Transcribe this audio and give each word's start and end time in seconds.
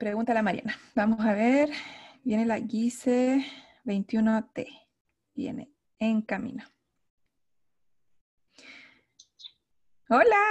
Pregunta 0.00 0.32
a 0.32 0.34
la 0.34 0.40
Mariana. 0.40 0.80
Vamos 0.94 1.20
a 1.20 1.34
ver. 1.34 1.68
Viene 2.24 2.46
la 2.46 2.58
Guise 2.58 3.44
21T. 3.84 4.66
Viene 5.34 5.74
en 5.98 6.22
camino. 6.22 6.64
Hola. 10.08 10.42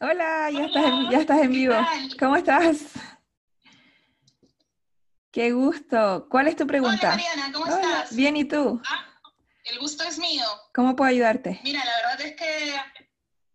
Hola, 0.00 0.50
ya, 0.50 0.64
estás, 0.64 0.84
en, 0.84 1.10
ya 1.10 1.18
estás 1.18 1.42
en 1.42 1.52
vivo. 1.52 1.76
¿Cómo 2.18 2.34
estás? 2.34 2.86
Qué 5.30 5.52
gusto. 5.52 6.26
¿Cuál 6.28 6.48
es 6.48 6.56
tu 6.56 6.66
pregunta? 6.66 7.14
Hola, 7.14 7.22
Mariana, 7.22 7.52
¿cómo 7.52 7.66
estás? 7.68 8.16
Bien, 8.16 8.36
¿y 8.36 8.46
tú? 8.46 8.82
Ah, 8.84 9.06
el 9.62 9.78
gusto 9.78 10.02
es 10.02 10.18
mío. 10.18 10.44
¿Cómo 10.74 10.96
puedo 10.96 11.08
ayudarte? 11.08 11.60
Mira, 11.62 11.84
la 11.84 12.08
verdad 12.08 12.20
es 12.26 12.34
que 12.34 12.74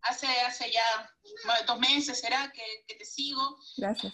hace, 0.04 0.28
hace 0.48 0.72
ya 0.72 1.15
dos 1.66 1.80
meses, 1.80 2.20
¿será? 2.20 2.52
Que, 2.52 2.96
te 2.96 3.06
sigo. 3.06 3.58
Gracias. 3.78 4.14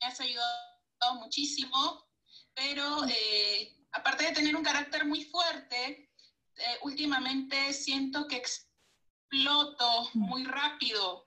Me 0.00 0.06
has 0.06 0.20
ayudado 0.20 1.14
muchísimo, 1.20 2.06
pero 2.54 3.04
eh, 3.08 3.76
aparte 3.92 4.24
de 4.24 4.32
tener 4.32 4.56
un 4.56 4.62
carácter 4.62 5.04
muy 5.04 5.24
fuerte, 5.24 6.10
eh, 6.56 6.78
últimamente 6.82 7.72
siento 7.72 8.26
que 8.26 8.36
exploto 8.36 10.10
muy 10.14 10.44
rápido. 10.44 11.26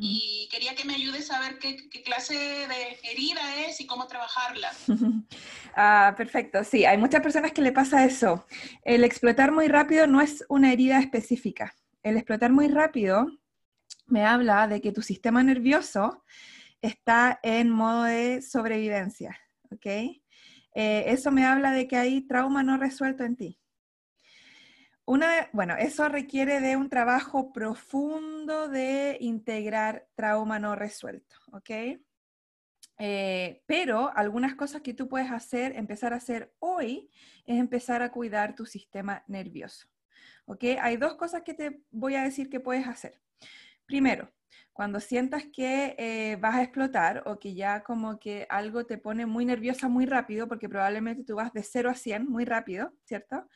Y 0.00 0.48
quería 0.50 0.74
que 0.74 0.86
me 0.86 0.94
ayudes 0.94 1.30
a 1.30 1.40
ver 1.40 1.58
qué, 1.58 1.76
qué, 1.90 2.02
clase 2.02 2.34
de 2.34 2.98
herida 3.02 3.66
es 3.66 3.82
y 3.82 3.86
cómo 3.86 4.06
trabajarla. 4.06 4.72
ah, 5.76 6.14
perfecto, 6.16 6.64
sí, 6.64 6.86
hay 6.86 6.96
muchas 6.96 7.20
personas 7.20 7.52
que 7.52 7.60
le 7.60 7.70
pasa 7.70 8.04
eso. 8.04 8.46
El 8.82 9.04
explotar 9.04 9.52
muy 9.52 9.68
rápido 9.68 10.06
no 10.06 10.22
es 10.22 10.42
una 10.48 10.72
herida 10.72 10.98
específica. 10.98 11.76
El 12.02 12.16
explotar 12.16 12.50
muy 12.50 12.68
rápido 12.68 13.26
me 14.06 14.24
habla 14.24 14.68
de 14.68 14.80
que 14.80 14.92
tu 14.92 15.02
sistema 15.02 15.42
nervioso 15.42 16.24
está 16.82 17.40
en 17.42 17.70
modo 17.70 18.04
de 18.04 18.42
sobrevivencia, 18.42 19.38
¿ok? 19.70 19.86
Eh, 19.86 21.04
eso 21.06 21.30
me 21.30 21.46
habla 21.46 21.72
de 21.72 21.86
que 21.86 21.96
hay 21.96 22.20
trauma 22.22 22.62
no 22.62 22.76
resuelto 22.76 23.24
en 23.24 23.36
ti. 23.36 23.60
Una, 25.06 25.48
bueno, 25.52 25.76
eso 25.76 26.08
requiere 26.08 26.60
de 26.60 26.76
un 26.76 26.88
trabajo 26.88 27.52
profundo 27.52 28.68
de 28.68 29.18
integrar 29.20 30.08
trauma 30.14 30.58
no 30.58 30.74
resuelto, 30.74 31.36
¿ok? 31.52 32.00
Eh, 32.98 33.62
pero 33.66 34.10
algunas 34.16 34.54
cosas 34.54 34.82
que 34.82 34.94
tú 34.94 35.08
puedes 35.08 35.30
hacer, 35.30 35.76
empezar 35.76 36.12
a 36.12 36.16
hacer 36.16 36.54
hoy, 36.58 37.10
es 37.44 37.58
empezar 37.58 38.02
a 38.02 38.12
cuidar 38.12 38.54
tu 38.54 38.66
sistema 38.66 39.24
nervioso, 39.26 39.88
¿ok? 40.46 40.64
Hay 40.80 40.96
dos 40.96 41.14
cosas 41.16 41.42
que 41.42 41.54
te 41.54 41.82
voy 41.90 42.14
a 42.14 42.22
decir 42.22 42.48
que 42.48 42.60
puedes 42.60 42.86
hacer. 42.86 43.23
Primero, 43.86 44.32
cuando 44.72 44.98
sientas 44.98 45.44
que 45.52 45.94
eh, 45.98 46.36
vas 46.40 46.56
a 46.56 46.62
explotar 46.62 47.22
o 47.26 47.38
que 47.38 47.54
ya 47.54 47.82
como 47.82 48.18
que 48.18 48.46
algo 48.50 48.86
te 48.86 48.98
pone 48.98 49.24
muy 49.24 49.44
nerviosa 49.44 49.88
muy 49.88 50.04
rápido, 50.04 50.48
porque 50.48 50.68
probablemente 50.68 51.24
tú 51.24 51.36
vas 51.36 51.52
de 51.52 51.62
0 51.62 51.90
a 51.90 51.94
100 51.94 52.26
muy 52.26 52.44
rápido, 52.44 52.92
¿cierto? 53.04 53.48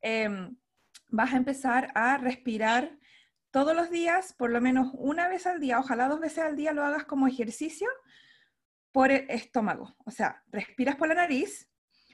Em, 0.00 0.56
vas 1.08 1.32
a 1.32 1.36
empezar 1.36 1.92
a 1.94 2.18
respirar 2.18 2.98
todos 3.50 3.74
los 3.76 3.90
días, 3.90 4.34
por 4.34 4.50
lo 4.50 4.60
menos 4.60 4.88
una 4.94 5.28
vez 5.28 5.46
al 5.46 5.60
día, 5.60 5.78
ojalá 5.78 6.08
dos 6.08 6.20
veces 6.20 6.44
al 6.44 6.56
día 6.56 6.72
lo 6.72 6.84
hagas 6.84 7.04
como 7.04 7.26
ejercicio 7.26 7.88
por 8.92 9.10
el 9.10 9.24
estómago. 9.30 9.94
O 10.04 10.10
sea, 10.10 10.42
respiras 10.48 10.96
por 10.96 11.08
la 11.08 11.14
nariz, 11.14 11.70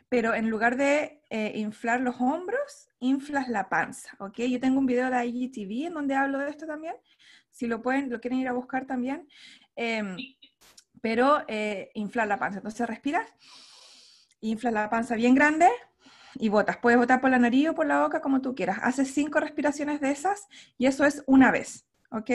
pero 0.08 0.34
en 0.34 0.50
lugar 0.50 0.76
de 0.76 1.22
eh, 1.31 1.53
inflar 1.56 2.00
los 2.00 2.20
hombros, 2.20 2.91
inflas 2.98 3.48
la 3.48 3.69
panza, 3.70 4.14
¿ok? 4.19 4.41
Yo 4.41 4.60
tengo 4.60 4.78
un 4.78 4.87
video 4.87 5.10
de 5.10 5.25
IGTV 5.26 5.87
en 5.87 5.94
donde 5.94 6.14
hablo 6.14 6.38
de 6.38 6.50
esto 6.50 6.66
también, 6.66 6.94
si 7.52 7.66
lo 7.66 7.82
pueden, 7.82 8.10
lo 8.10 8.20
quieren 8.20 8.40
ir 8.40 8.48
a 8.48 8.52
buscar 8.52 8.86
también, 8.86 9.28
em, 9.76 10.16
pero 11.00 11.44
eh, 11.48 11.90
inflar 11.94 12.26
la 12.26 12.38
panza. 12.38 12.58
Entonces 12.58 12.86
respiras, 12.88 13.32
inflas 14.40 14.72
la 14.72 14.90
panza 14.90 15.14
bien 15.14 15.34
grande 15.34 15.68
y 16.34 16.48
botas. 16.48 16.78
Puedes 16.78 16.98
botar 16.98 17.20
por 17.20 17.30
la 17.30 17.38
nariz 17.38 17.68
o 17.68 17.74
por 17.74 17.86
la 17.86 18.02
boca 18.02 18.20
como 18.20 18.40
tú 18.40 18.54
quieras. 18.54 18.78
Haces 18.82 19.12
cinco 19.12 19.38
respiraciones 19.38 20.00
de 20.00 20.10
esas 20.10 20.48
y 20.78 20.86
eso 20.86 21.04
es 21.04 21.22
una 21.26 21.50
vez, 21.50 21.86
¿ok? 22.10 22.30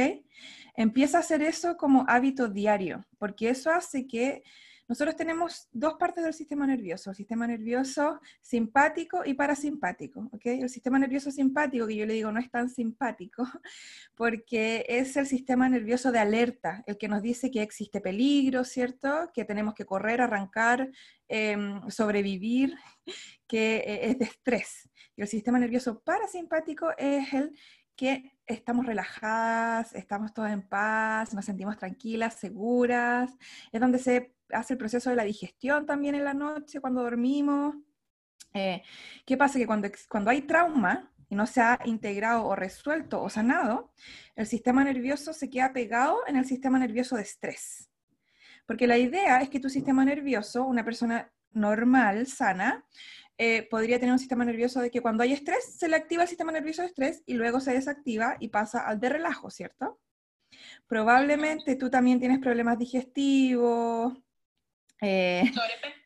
Empieza 0.76 1.18
a 1.18 1.22
hacer 1.22 1.42
eso 1.42 1.76
como 1.76 2.06
hábito 2.08 2.48
diario, 2.48 3.06
porque 3.18 3.50
eso 3.50 3.72
hace 3.72 4.08
que 4.08 4.44
nosotros 4.88 5.16
tenemos 5.16 5.68
dos 5.72 5.96
partes 5.96 6.24
del 6.24 6.34
sistema 6.34 6.66
nervioso, 6.66 7.10
el 7.10 7.16
sistema 7.16 7.46
nervioso 7.46 8.22
simpático 8.42 9.24
y 9.26 9.34
parasimpático, 9.34 10.30
¿ok? 10.32 10.46
El 10.46 10.70
sistema 10.70 10.98
nervioso 10.98 11.30
simpático, 11.30 11.88
que 11.88 11.96
yo 11.96 12.06
le 12.06 12.14
digo 12.14 12.32
no 12.32 12.40
es 12.40 12.50
tan 12.50 12.70
simpático, 12.70 13.44
porque 14.16 14.86
es 14.88 15.18
el 15.18 15.28
sistema 15.28 15.68
nervioso 15.68 16.12
de 16.12 16.20
alerta, 16.20 16.84
el 16.88 16.98
que 16.98 17.10
nos 17.10 17.22
dice 17.22 17.52
que 17.52 17.62
existe 17.62 18.00
peligro, 18.00 18.64
¿cierto? 18.64 19.30
Que 19.34 19.44
tenemos 19.44 19.74
que 19.74 19.86
correr, 19.86 20.22
arrancar, 20.22 20.90
em, 21.28 21.82
sobrevivir, 21.90 22.76
que 23.48 23.78
eh, 23.78 24.10
es 24.10 24.20
de 24.20 24.26
estrés. 24.26 24.90
Y 25.18 25.22
el 25.22 25.28
sistema 25.28 25.60
nervioso 25.60 26.00
parasimpático 26.00 26.92
es 26.98 27.34
el 27.34 27.58
que 27.98 28.38
estamos 28.46 28.86
relajadas, 28.86 29.94
estamos 29.96 30.34
todas 30.34 30.54
en 30.54 30.62
paz, 30.62 31.34
nos 31.34 31.44
sentimos 31.44 31.78
tranquilas, 31.78 32.36
seguras, 32.36 33.34
es 33.72 33.82
donde 33.82 33.98
se 33.98 34.37
hace 34.52 34.74
el 34.74 34.78
proceso 34.78 35.10
de 35.10 35.16
la 35.16 35.24
digestión 35.24 35.86
también 35.86 36.16
en 36.16 36.24
la 36.24 36.34
noche 36.34 36.80
cuando 36.80 37.04
dormimos. 37.04 37.76
Eh, 38.54 38.82
¿Qué 39.26 39.38
pasa? 39.38 39.60
Que 39.60 39.68
cuando, 39.68 39.90
cuando 40.10 40.30
hay 40.30 40.42
trauma 40.42 41.12
y 41.30 41.36
no 41.36 41.46
se 41.46 41.62
ha 41.62 41.80
integrado 41.86 42.46
o 42.46 42.56
resuelto 42.56 43.22
o 43.22 43.30
sanado, 43.30 43.92
el 44.36 44.48
sistema 44.48 44.84
nervioso 44.84 45.34
se 45.34 45.50
queda 45.50 45.74
pegado 45.74 46.20
en 46.28 46.38
el 46.38 46.46
sistema 46.46 46.80
nervioso 46.80 47.16
de 47.16 47.24
estrés. 47.24 47.90
Porque 48.66 48.88
la 48.88 48.98
idea 48.98 49.42
es 49.42 49.50
que 49.50 49.60
tu 49.60 49.70
sistema 49.70 50.04
nervioso, 50.06 50.66
una 50.66 50.84
persona 50.84 51.32
normal, 51.52 52.28
sana, 52.28 52.86
eh, 53.38 53.68
podría 53.70 54.00
tener 54.00 54.14
un 54.14 54.20
sistema 54.20 54.46
nervioso 54.46 54.82
de 54.82 54.90
que 54.90 55.02
cuando 55.02 55.24
hay 55.24 55.34
estrés, 55.34 55.64
se 55.78 55.88
le 55.88 55.96
activa 55.96 56.24
el 56.24 56.30
sistema 56.30 56.52
nervioso 56.52 56.82
de 56.82 56.88
estrés 56.88 57.24
y 57.26 57.36
luego 57.36 57.60
se 57.60 57.74
desactiva 57.74 58.36
y 58.40 58.50
pasa 58.50 58.88
al 58.88 59.00
de 59.00 59.10
relajo, 59.10 59.52
¿cierto? 59.52 60.00
Probablemente 60.88 61.76
tú 61.76 61.90
también 61.90 62.20
tienes 62.20 62.40
problemas 62.40 62.80
digestivos, 62.80 64.18
eh, 65.02 65.44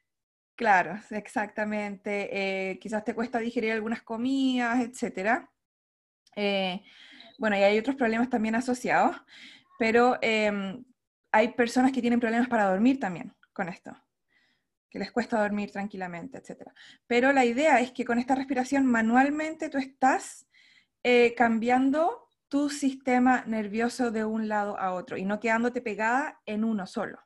claro, 0.56 1.00
exactamente. 1.12 2.29
Eh, 2.72 2.79
quizás 2.79 3.03
te 3.03 3.13
cuesta 3.13 3.40
digerir 3.40 3.72
algunas 3.72 4.02
comidas, 4.02 4.79
etc. 4.79 5.47
Eh, 6.35 6.81
bueno, 7.38 7.57
y 7.57 7.63
hay 7.63 7.78
otros 7.78 7.96
problemas 7.96 8.29
también 8.29 8.56
asociados, 8.56 9.16
pero 9.79 10.18
em, 10.22 10.84
hay 11.31 11.50
personas 11.50 11.91
que 11.91 12.02
tienen 12.02 12.19
problemas 12.19 12.47
para 12.47 12.69
dormir 12.69 13.00
también 13.00 13.34
con 13.53 13.68
esto, 13.68 13.97
que 14.90 15.00
les 15.00 15.12
cuesta 15.12 15.41
dormir 15.41 15.72
tranquilamente, 15.72 16.38
etc. 16.38 16.69
Pero 17.08 17.34
la 17.34 17.46
idea 17.46 17.79
es 17.79 17.91
que 17.91 18.06
con 18.06 18.19
esta 18.19 18.35
respiración 18.35 18.85
manualmente 18.85 19.69
tú 19.69 19.78
estás 19.78 20.47
cambiando 21.35 22.29
tu 22.47 22.69
sistema 22.69 23.43
nervioso 23.47 24.11
de 24.11 24.23
un 24.23 24.47
lado 24.47 24.78
a 24.78 24.93
otro 24.93 25.17
y 25.17 25.26
no 25.26 25.40
quedándote 25.40 25.82
pegada 25.82 26.40
en 26.46 26.64
uno 26.64 26.85
solo. 26.85 27.20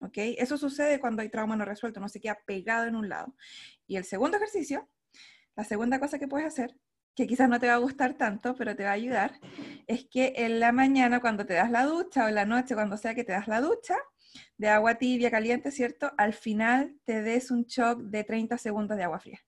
¿Ok? 0.00 0.16
Eso 0.38 0.58
sucede 0.58 1.00
cuando 1.00 1.22
hay 1.22 1.28
trauma 1.28 1.56
no 1.56 1.64
resuelto, 1.64 2.00
no 2.00 2.08
se 2.08 2.20
queda 2.20 2.38
pegado 2.46 2.86
en 2.86 2.96
un 2.96 3.08
lado. 3.08 3.34
Y 3.86 3.96
el 3.96 4.04
segundo 4.04 4.36
ejercicio, 4.36 4.88
la 5.56 5.64
segunda 5.64 6.00
cosa 6.00 6.18
que 6.18 6.28
puedes 6.28 6.46
hacer, 6.46 6.76
que 7.14 7.26
quizás 7.26 7.48
no 7.48 7.60
te 7.60 7.66
va 7.66 7.74
a 7.74 7.78
gustar 7.78 8.14
tanto, 8.14 8.54
pero 8.54 8.74
te 8.76 8.84
va 8.84 8.90
a 8.90 8.94
ayudar, 8.94 9.38
es 9.86 10.06
que 10.06 10.32
en 10.36 10.60
la 10.60 10.72
mañana 10.72 11.20
cuando 11.20 11.44
te 11.44 11.54
das 11.54 11.70
la 11.70 11.84
ducha 11.84 12.24
o 12.24 12.28
en 12.28 12.34
la 12.34 12.46
noche 12.46 12.74
cuando 12.74 12.96
sea 12.96 13.14
que 13.14 13.24
te 13.24 13.32
das 13.32 13.48
la 13.48 13.60
ducha, 13.60 13.96
de 14.56 14.68
agua 14.68 14.94
tibia, 14.96 15.30
caliente, 15.30 15.70
¿cierto? 15.70 16.12
Al 16.16 16.34
final 16.34 16.96
te 17.04 17.22
des 17.22 17.50
un 17.50 17.64
shock 17.64 18.00
de 18.00 18.24
30 18.24 18.58
segundos 18.58 18.96
de 18.96 19.04
agua 19.04 19.18
fría. 19.18 19.40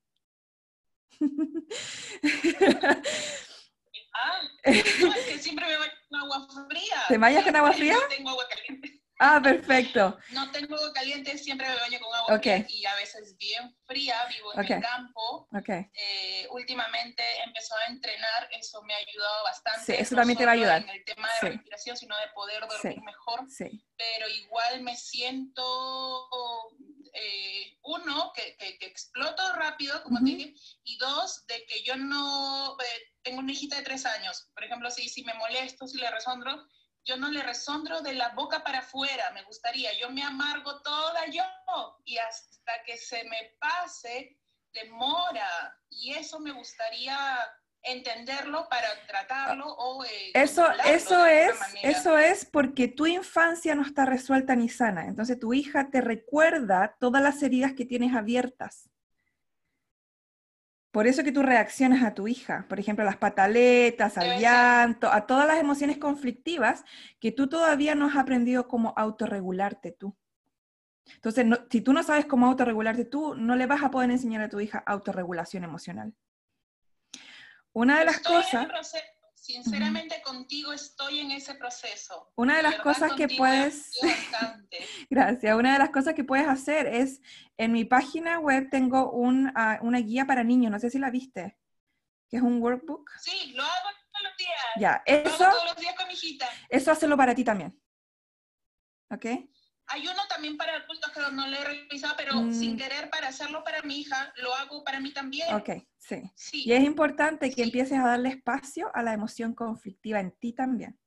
Ah, 4.14 4.40
es 4.64 4.82
que 4.84 5.38
siempre 5.38 5.66
me 5.66 5.76
voy 5.78 5.88
con 6.08 6.20
agua 6.20 6.46
fría. 6.68 6.96
¿Te 7.08 7.18
vayas 7.18 7.44
con 7.44 7.56
agua 7.56 7.72
fría? 7.72 7.96
tengo 8.08 8.30
agua 8.30 8.44
caliente. 8.48 9.01
Ah, 9.24 9.40
perfecto. 9.40 10.18
No 10.30 10.50
tengo 10.50 10.74
agua 10.74 10.92
caliente, 10.92 11.38
siempre 11.38 11.68
me 11.68 11.76
baño 11.76 12.00
con 12.00 12.12
agua 12.12 12.34
okay. 12.34 12.66
y 12.68 12.84
a 12.84 12.94
veces 12.96 13.36
bien 13.36 13.72
fría, 13.86 14.16
vivo 14.26 14.52
en 14.52 14.72
el 14.72 14.82
campo. 14.82 15.48
Okay. 15.60 15.86
Eh, 15.94 16.48
últimamente 16.50 17.22
empezó 17.46 17.76
a 17.76 17.92
entrenar, 17.92 18.48
eso 18.50 18.82
me 18.82 18.94
ha 18.94 18.96
ayudado 18.96 19.44
bastante. 19.44 19.84
Sí, 19.84 19.92
eso 19.96 20.16
también 20.16 20.36
te 20.36 20.44
va 20.44 20.50
a 20.50 20.54
ayudar. 20.54 20.82
En 20.82 20.88
el 20.88 21.04
tema 21.04 21.28
de 21.40 21.50
respiración, 21.50 21.96
sino 21.96 22.16
de 22.16 22.32
poder 22.34 22.66
dormir 22.66 23.00
mejor. 23.04 23.48
Sí. 23.48 23.86
Pero 23.96 24.28
igual 24.28 24.82
me 24.82 24.96
siento, 24.96 25.62
eh, 27.14 27.78
uno, 27.84 28.32
que, 28.34 28.56
que, 28.56 28.86
exploto 28.86 29.52
rápido, 29.52 30.02
como 30.02 30.18
dije, 30.18 30.52
y 30.82 30.98
dos, 30.98 31.46
de 31.46 31.64
que 31.66 31.84
yo 31.84 31.94
no, 31.94 32.76
eh, 32.80 33.12
tengo 33.22 33.38
una 33.38 33.52
hijita 33.52 33.76
de 33.76 33.82
tres 33.82 34.04
años, 34.04 34.48
por 34.52 34.64
ejemplo, 34.64 34.90
si, 34.90 35.08
si 35.08 35.22
me 35.22 35.34
molesto, 35.34 35.86
si 35.86 35.98
le 35.98 36.10
resondro, 36.10 36.66
yo 37.04 37.16
no 37.16 37.30
le 37.30 37.42
resondro 37.42 38.00
de 38.00 38.14
la 38.14 38.30
boca 38.30 38.62
para 38.62 38.78
afuera, 38.78 39.30
me 39.34 39.42
gustaría, 39.44 39.90
yo 39.98 40.10
me 40.10 40.22
amargo 40.22 40.80
toda 40.82 41.26
yo 41.26 41.42
y 42.04 42.18
hasta 42.18 42.72
que 42.84 42.96
se 42.96 43.24
me 43.24 43.56
pase 43.58 44.38
demora 44.72 45.76
y 45.90 46.14
eso 46.14 46.40
me 46.40 46.52
gustaría 46.52 47.16
entenderlo 47.82 48.68
para 48.68 48.88
tratarlo 49.06 49.66
o 49.66 50.04
eh, 50.04 50.30
eso 50.34 50.70
eso 50.84 51.26
es 51.26 51.52
eso 51.82 52.16
es 52.16 52.44
porque 52.44 52.86
tu 52.86 53.06
infancia 53.06 53.74
no 53.74 53.82
está 53.82 54.04
resuelta 54.04 54.54
ni 54.54 54.68
sana. 54.68 55.06
Entonces 55.06 55.38
tu 55.38 55.52
hija 55.52 55.90
te 55.90 56.00
recuerda 56.00 56.96
todas 57.00 57.22
las 57.22 57.42
heridas 57.42 57.72
que 57.74 57.84
tienes 57.84 58.14
abiertas 58.14 58.88
por 60.92 61.06
eso 61.06 61.24
que 61.24 61.32
tú 61.32 61.42
reaccionas 61.42 62.02
a 62.02 62.14
tu 62.14 62.28
hija, 62.28 62.66
por 62.68 62.78
ejemplo, 62.78 63.02
a 63.02 63.06
las 63.06 63.16
pataletas, 63.16 64.18
al 64.18 64.38
llanto, 64.38 65.10
a 65.10 65.26
todas 65.26 65.46
las 65.46 65.58
emociones 65.58 65.96
conflictivas 65.96 66.84
que 67.18 67.32
tú 67.32 67.48
todavía 67.48 67.94
no 67.94 68.06
has 68.06 68.16
aprendido 68.16 68.68
cómo 68.68 68.92
autorregularte 68.96 69.92
tú. 69.92 70.14
Entonces, 71.14 71.46
si 71.70 71.80
tú 71.80 71.94
no 71.94 72.02
sabes 72.02 72.26
cómo 72.26 72.46
autorregularte 72.46 73.06
tú, 73.06 73.34
no 73.34 73.56
le 73.56 73.66
vas 73.66 73.82
a 73.82 73.90
poder 73.90 74.10
enseñar 74.10 74.42
a 74.42 74.50
tu 74.50 74.60
hija 74.60 74.82
autorregulación 74.86 75.64
emocional. 75.64 76.14
Una 77.72 77.98
de 77.98 78.04
las 78.04 78.20
cosas... 78.20 78.68
Sinceramente 79.42 80.22
contigo 80.22 80.72
estoy 80.72 81.18
en 81.18 81.32
ese 81.32 81.56
proceso. 81.56 82.30
Una 82.36 82.58
de 82.58 82.62
las 82.62 82.76
cosas 82.76 83.14
que 83.14 83.26
puedes... 83.26 83.90
Gracias. 85.10 85.56
Una 85.56 85.72
de 85.72 85.80
las 85.80 85.90
cosas 85.90 86.14
que 86.14 86.22
puedes 86.22 86.46
hacer 86.46 86.86
es, 86.86 87.20
en 87.56 87.72
mi 87.72 87.84
página 87.84 88.38
web 88.38 88.70
tengo 88.70 89.12
ah, 89.56 89.80
una 89.82 89.98
guía 89.98 90.26
para 90.26 90.44
niños, 90.44 90.70
no 90.70 90.78
sé 90.78 90.90
si 90.90 91.00
la 91.00 91.10
viste, 91.10 91.58
que 92.30 92.36
es 92.36 92.42
un 92.42 92.62
workbook. 92.62 93.10
Sí, 93.18 93.52
lo 93.56 93.64
hago 93.64 93.88
todos 94.12 94.22
los 94.22 94.36
días. 94.36 94.60
Ya, 94.78 95.02
eso... 95.04 95.36
todos 95.38 95.64
los 95.64 95.76
días 95.76 95.96
con 95.96 96.06
mi 96.06 96.14
hijita. 96.14 96.48
Eso 96.68 96.92
hazlo 96.92 97.16
para 97.16 97.34
ti 97.34 97.42
también. 97.42 97.76
¿Ok? 99.10 99.26
Hay 99.86 100.06
uno 100.06 100.20
también 100.28 100.56
para 100.56 100.76
adultos 100.76 101.10
que 101.12 101.20
no 101.32 101.46
lo 101.46 101.56
he 101.56 101.64
revisado, 101.64 102.14
pero 102.16 102.34
mm. 102.34 102.52
sin 102.52 102.76
querer 102.76 103.10
para 103.10 103.28
hacerlo 103.28 103.62
para 103.64 103.82
mi 103.82 104.00
hija, 104.00 104.32
lo 104.36 104.54
hago 104.54 104.84
para 104.84 105.00
mí 105.00 105.12
también. 105.12 105.54
Ok, 105.54 105.70
sí. 105.98 106.22
Y 106.52 106.72
es 106.72 106.82
importante 106.82 107.50
que 107.50 107.62
empieces 107.62 107.98
a 107.98 108.06
darle 108.06 108.30
espacio 108.30 108.90
a 108.94 109.02
la 109.02 109.12
emoción 109.12 109.54
conflictiva 109.54 110.20
en 110.20 110.32
ti 110.32 110.52
también. 110.52 110.98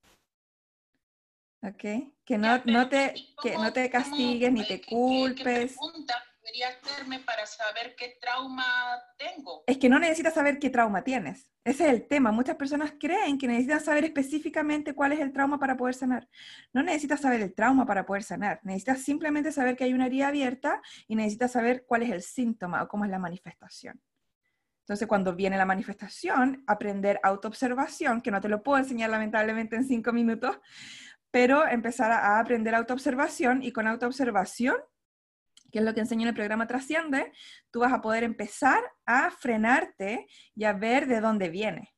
¿Ok? 1.64 2.14
Que 2.24 2.38
no, 2.38 2.62
no, 2.66 2.90
te, 2.90 3.14
que 3.42 3.56
no 3.58 3.74
te 3.74 3.90
castigues 3.90 4.52
ni 4.52 4.66
te 4.68 4.82
culpes 4.82 5.76
debería 6.46 6.70
hacerme 6.70 7.20
para 7.20 7.46
saber 7.46 7.96
qué 7.96 8.18
trauma 8.22 8.66
tengo? 9.18 9.64
Es 9.66 9.78
que 9.78 9.90
no 9.90 10.00
necesitas 10.00 10.34
saber 10.34 10.60
qué 10.60 10.70
trauma 10.70 11.04
tienes. 11.04 11.52
Ese 11.64 11.88
es 11.88 11.94
el 11.94 12.08
tema. 12.08 12.32
Muchas 12.32 12.56
personas 12.56 12.94
creen 13.00 13.40
que 13.40 13.48
necesitan 13.48 13.82
saber 13.82 14.06
específicamente 14.06 14.94
cuál 14.94 15.14
es 15.14 15.20
el 15.20 15.34
trauma 15.34 15.60
para 15.60 15.76
poder 15.76 15.96
sanar. 15.96 16.28
No 16.72 16.84
necesitas 16.84 17.22
saber 17.22 17.42
el 17.42 17.56
trauma 17.56 17.86
para 17.86 18.06
poder 18.06 18.22
sanar. 18.22 18.60
Necesitas 18.64 19.02
simplemente 19.02 19.52
saber 19.52 19.76
que 19.76 19.86
hay 19.86 19.94
una 19.94 20.06
herida 20.06 20.28
abierta 20.28 20.82
y 21.08 21.16
necesitas 21.16 21.52
saber 21.52 21.86
cuál 21.88 22.04
es 22.04 22.12
el 22.12 22.22
síntoma 22.22 22.84
o 22.84 22.88
cómo 22.88 23.06
es 23.06 23.12
la 23.12 23.20
manifestación. 23.20 24.00
Entonces, 24.82 25.08
cuando 25.08 25.34
viene 25.34 25.58
la 25.58 25.66
manifestación, 25.66 26.64
aprender 26.68 27.20
autoobservación, 27.24 28.22
que 28.22 28.30
no 28.30 28.40
te 28.40 28.50
lo 28.50 28.62
puedo 28.62 28.78
enseñar 28.78 29.10
lamentablemente 29.10 29.76
en 29.76 29.88
cinco 29.88 30.14
minutos, 30.14 30.60
pero 31.32 31.68
empezar 31.68 32.12
a 32.12 32.40
aprender 32.40 32.76
autoobservación 32.76 33.64
y 33.64 33.72
con 33.72 33.88
autoobservación 33.88 34.76
que 35.76 35.80
es 35.80 35.86
lo 35.86 35.94
que 35.94 36.00
enseño 36.00 36.22
en 36.22 36.30
el 36.30 36.34
programa 36.34 36.68
Trasciende, 36.68 37.34
tú 37.70 37.82
vas 37.82 37.92
a 37.92 38.00
poder 38.00 38.24
empezar 38.24 38.82
a 39.06 39.30
frenarte 39.30 40.26
y 40.56 40.64
a 40.64 40.72
ver 40.72 41.06
de 41.06 41.20
dónde 41.20 41.50
viene. 41.50 41.94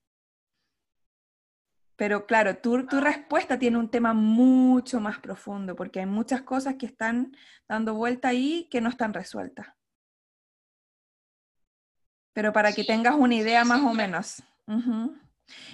Pero 1.95 2.25
claro, 2.25 2.57
tu, 2.57 2.87
tu, 2.87 2.99
respuesta 2.99 3.59
tiene 3.59 3.77
un 3.77 3.91
tema 3.91 4.15
mucho 4.15 4.99
más 4.99 5.19
profundo, 5.19 5.75
porque 5.75 5.99
hay 5.99 6.07
muchas 6.07 6.41
cosas 6.41 6.73
que 6.73 6.87
están 6.87 7.37
dando 7.69 7.93
vuelta 7.93 8.29
ahí 8.29 8.67
que 8.71 8.81
no 8.81 8.89
están 8.89 9.13
resueltas. 9.13 9.67
Pero 12.33 12.51
para 12.51 12.71
que 12.71 12.83
tengas 12.83 13.13
una 13.13 13.35
idea 13.35 13.63
más 13.63 13.83
o 13.83 13.93
menos. 13.93 14.41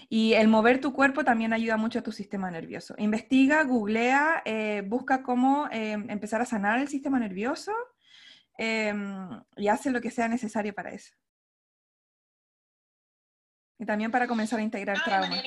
Y 0.09 0.33
el 0.33 0.49
mover 0.49 0.81
tu 0.81 0.91
cuerpo 0.91 1.23
también 1.23 1.53
ayuda 1.53 1.77
mucho 1.77 1.99
a 1.99 2.03
tu 2.03 2.11
sistema 2.11 2.51
nervioso. 2.51 2.95
Investiga, 2.97 3.63
googlea, 3.63 4.41
eh, 4.43 4.83
busca 4.85 5.23
cómo 5.23 5.69
eh, 5.71 5.93
empezar 5.93 6.41
a 6.41 6.45
sanar 6.45 6.79
el 6.79 6.89
sistema 6.89 7.17
nervioso 7.17 7.71
Em, 8.57 9.29
y 9.57 9.67
hace 9.67 9.91
lo 9.91 10.01
que 10.01 10.11
sea 10.11 10.27
necesario 10.27 10.73
para 10.73 10.91
eso. 10.91 11.13
Y 13.79 13.85
también 13.85 14.11
para 14.11 14.27
comenzar 14.27 14.59
a 14.59 14.63
integrar 14.63 15.03
trauma. 15.03 15.41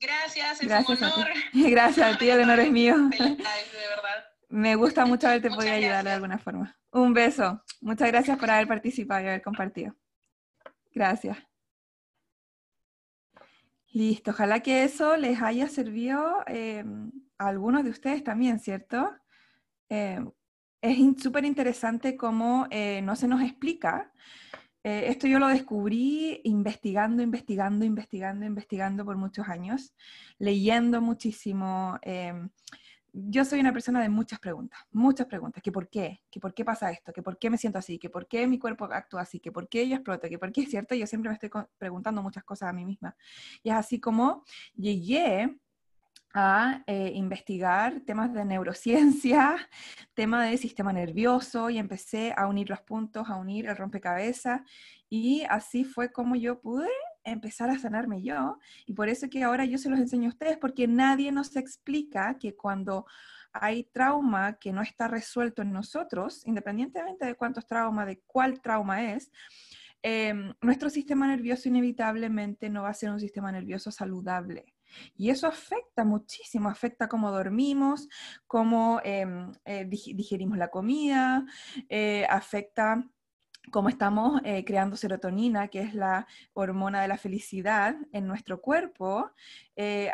Gracias, 0.00 0.60
es 0.60 0.68
Gracias 0.68 1.00
un 1.00 1.04
honor. 1.04 1.30
A 1.30 1.50
ti. 1.52 1.70
Gracias 1.70 2.14
a 2.14 2.18
ti, 2.18 2.28
el 2.28 2.42
honor 2.42 2.60
es 2.60 2.70
mío. 2.70 2.96
Me 4.48 4.76
gusta 4.76 5.04
mucho 5.04 5.26
haberte 5.26 5.50
podido 5.50 5.74
ayudar 5.74 6.04
de 6.04 6.12
alguna 6.12 6.38
forma. 6.38 6.78
Un 6.92 7.12
beso. 7.12 7.64
Muchas 7.80 8.08
gracias 8.08 8.38
por 8.38 8.50
haber 8.50 8.68
participado 8.68 9.24
y 9.24 9.28
haber 9.28 9.42
compartido. 9.42 9.96
Gracias. 10.92 11.38
Listo, 13.92 14.32
ojalá 14.32 14.60
que 14.60 14.84
eso 14.84 15.16
les 15.16 15.40
haya 15.40 15.68
servido 15.68 16.44
em, 16.46 17.10
a 17.38 17.48
algunos 17.48 17.84
de 17.84 17.90
ustedes 17.90 18.22
también, 18.22 18.60
¿cierto? 18.60 19.12
Em, 19.88 20.30
es 20.84 21.22
súper 21.22 21.46
interesante 21.46 22.14
cómo 22.14 22.66
eh, 22.70 23.00
no 23.02 23.16
se 23.16 23.26
nos 23.26 23.40
explica. 23.40 24.12
Eh, 24.82 25.04
esto 25.08 25.26
yo 25.26 25.38
lo 25.38 25.48
descubrí 25.48 26.42
investigando, 26.44 27.22
investigando, 27.22 27.86
investigando, 27.86 28.44
investigando 28.44 29.02
por 29.02 29.16
muchos 29.16 29.48
años, 29.48 29.94
leyendo 30.38 31.00
muchísimo. 31.00 31.98
Em, 32.02 32.50
yo 33.14 33.46
soy 33.46 33.60
una 33.60 33.72
persona 33.72 34.02
de 34.02 34.10
muchas 34.10 34.38
preguntas, 34.40 34.78
muchas 34.92 35.26
preguntas, 35.26 35.62
que 35.62 35.72
por 35.72 35.88
qué, 35.88 36.20
que 36.30 36.38
por 36.38 36.52
qué 36.52 36.66
pasa 36.66 36.90
esto, 36.90 37.14
que 37.14 37.22
por 37.22 37.38
qué 37.38 37.48
me 37.48 37.56
siento 37.56 37.78
así, 37.78 37.98
que 37.98 38.10
por 38.10 38.28
qué 38.28 38.46
mi 38.46 38.58
cuerpo 38.58 38.84
actúa 38.84 39.22
así, 39.22 39.40
que 39.40 39.52
por 39.52 39.68
qué 39.68 39.88
yo 39.88 39.94
exploto, 39.94 40.28
que 40.28 40.38
por 40.38 40.52
qué 40.52 40.62
es 40.62 40.68
cierto, 40.70 40.94
yo 40.94 41.06
siempre 41.06 41.30
me 41.30 41.34
estoy 41.34 41.50
preguntando 41.78 42.22
muchas 42.22 42.44
cosas 42.44 42.68
a 42.68 42.72
mí 42.74 42.84
misma. 42.84 43.16
Y 43.62 43.70
es 43.70 43.76
así 43.76 44.00
como 44.00 44.44
llegué 44.76 45.56
a 46.34 46.82
eh, 46.88 47.12
investigar 47.14 48.00
temas 48.00 48.34
de 48.34 48.44
neurociencia, 48.44 49.56
tema 50.14 50.44
de 50.44 50.58
sistema 50.58 50.92
nervioso 50.92 51.70
y 51.70 51.78
empecé 51.78 52.34
a 52.36 52.48
unir 52.48 52.68
los 52.68 52.80
puntos, 52.80 53.30
a 53.30 53.36
unir 53.36 53.66
el 53.66 53.76
rompecabezas 53.76 54.62
y 55.08 55.44
así 55.48 55.84
fue 55.84 56.10
como 56.10 56.34
yo 56.34 56.60
pude 56.60 56.88
empezar 57.22 57.70
a 57.70 57.78
sanarme 57.78 58.20
yo 58.22 58.58
y 58.84 58.94
por 58.94 59.08
eso 59.08 59.30
que 59.30 59.44
ahora 59.44 59.64
yo 59.64 59.78
se 59.78 59.88
los 59.88 60.00
enseño 60.00 60.26
a 60.26 60.32
ustedes 60.32 60.58
porque 60.58 60.88
nadie 60.88 61.30
nos 61.30 61.54
explica 61.54 62.36
que 62.38 62.56
cuando 62.56 63.06
hay 63.52 63.84
trauma 63.84 64.58
que 64.58 64.72
no 64.72 64.82
está 64.82 65.06
resuelto 65.06 65.62
en 65.62 65.72
nosotros, 65.72 66.44
independientemente 66.46 67.24
de 67.24 67.36
cuántos 67.36 67.64
traumas, 67.66 68.06
de 68.08 68.20
cuál 68.26 68.60
trauma 68.60 69.12
es, 69.12 69.30
em, 70.02 70.52
nuestro 70.60 70.90
sistema 70.90 71.28
nervioso 71.28 71.68
inevitablemente 71.68 72.68
no 72.68 72.82
va 72.82 72.88
a 72.90 72.94
ser 72.94 73.10
un 73.10 73.20
sistema 73.20 73.52
nervioso 73.52 73.92
saludable. 73.92 74.73
Y 75.16 75.30
eso 75.30 75.46
afecta 75.46 76.04
muchísimo, 76.04 76.68
afecta 76.68 77.08
cómo 77.08 77.30
dormimos, 77.30 78.08
cómo 78.46 79.00
em, 79.04 79.52
eh, 79.64 79.84
digerimos 79.86 80.58
la 80.58 80.68
comida, 80.68 81.44
eh, 81.88 82.26
afecta 82.28 83.04
cómo 83.70 83.88
estamos 83.88 84.42
eh, 84.44 84.62
creando 84.64 84.94
serotonina, 84.94 85.68
que 85.68 85.80
es 85.80 85.94
la 85.94 86.26
hormona 86.52 87.00
de 87.00 87.08
la 87.08 87.16
felicidad 87.16 87.96
en 88.12 88.26
nuestro 88.26 88.60
cuerpo, 88.60 89.30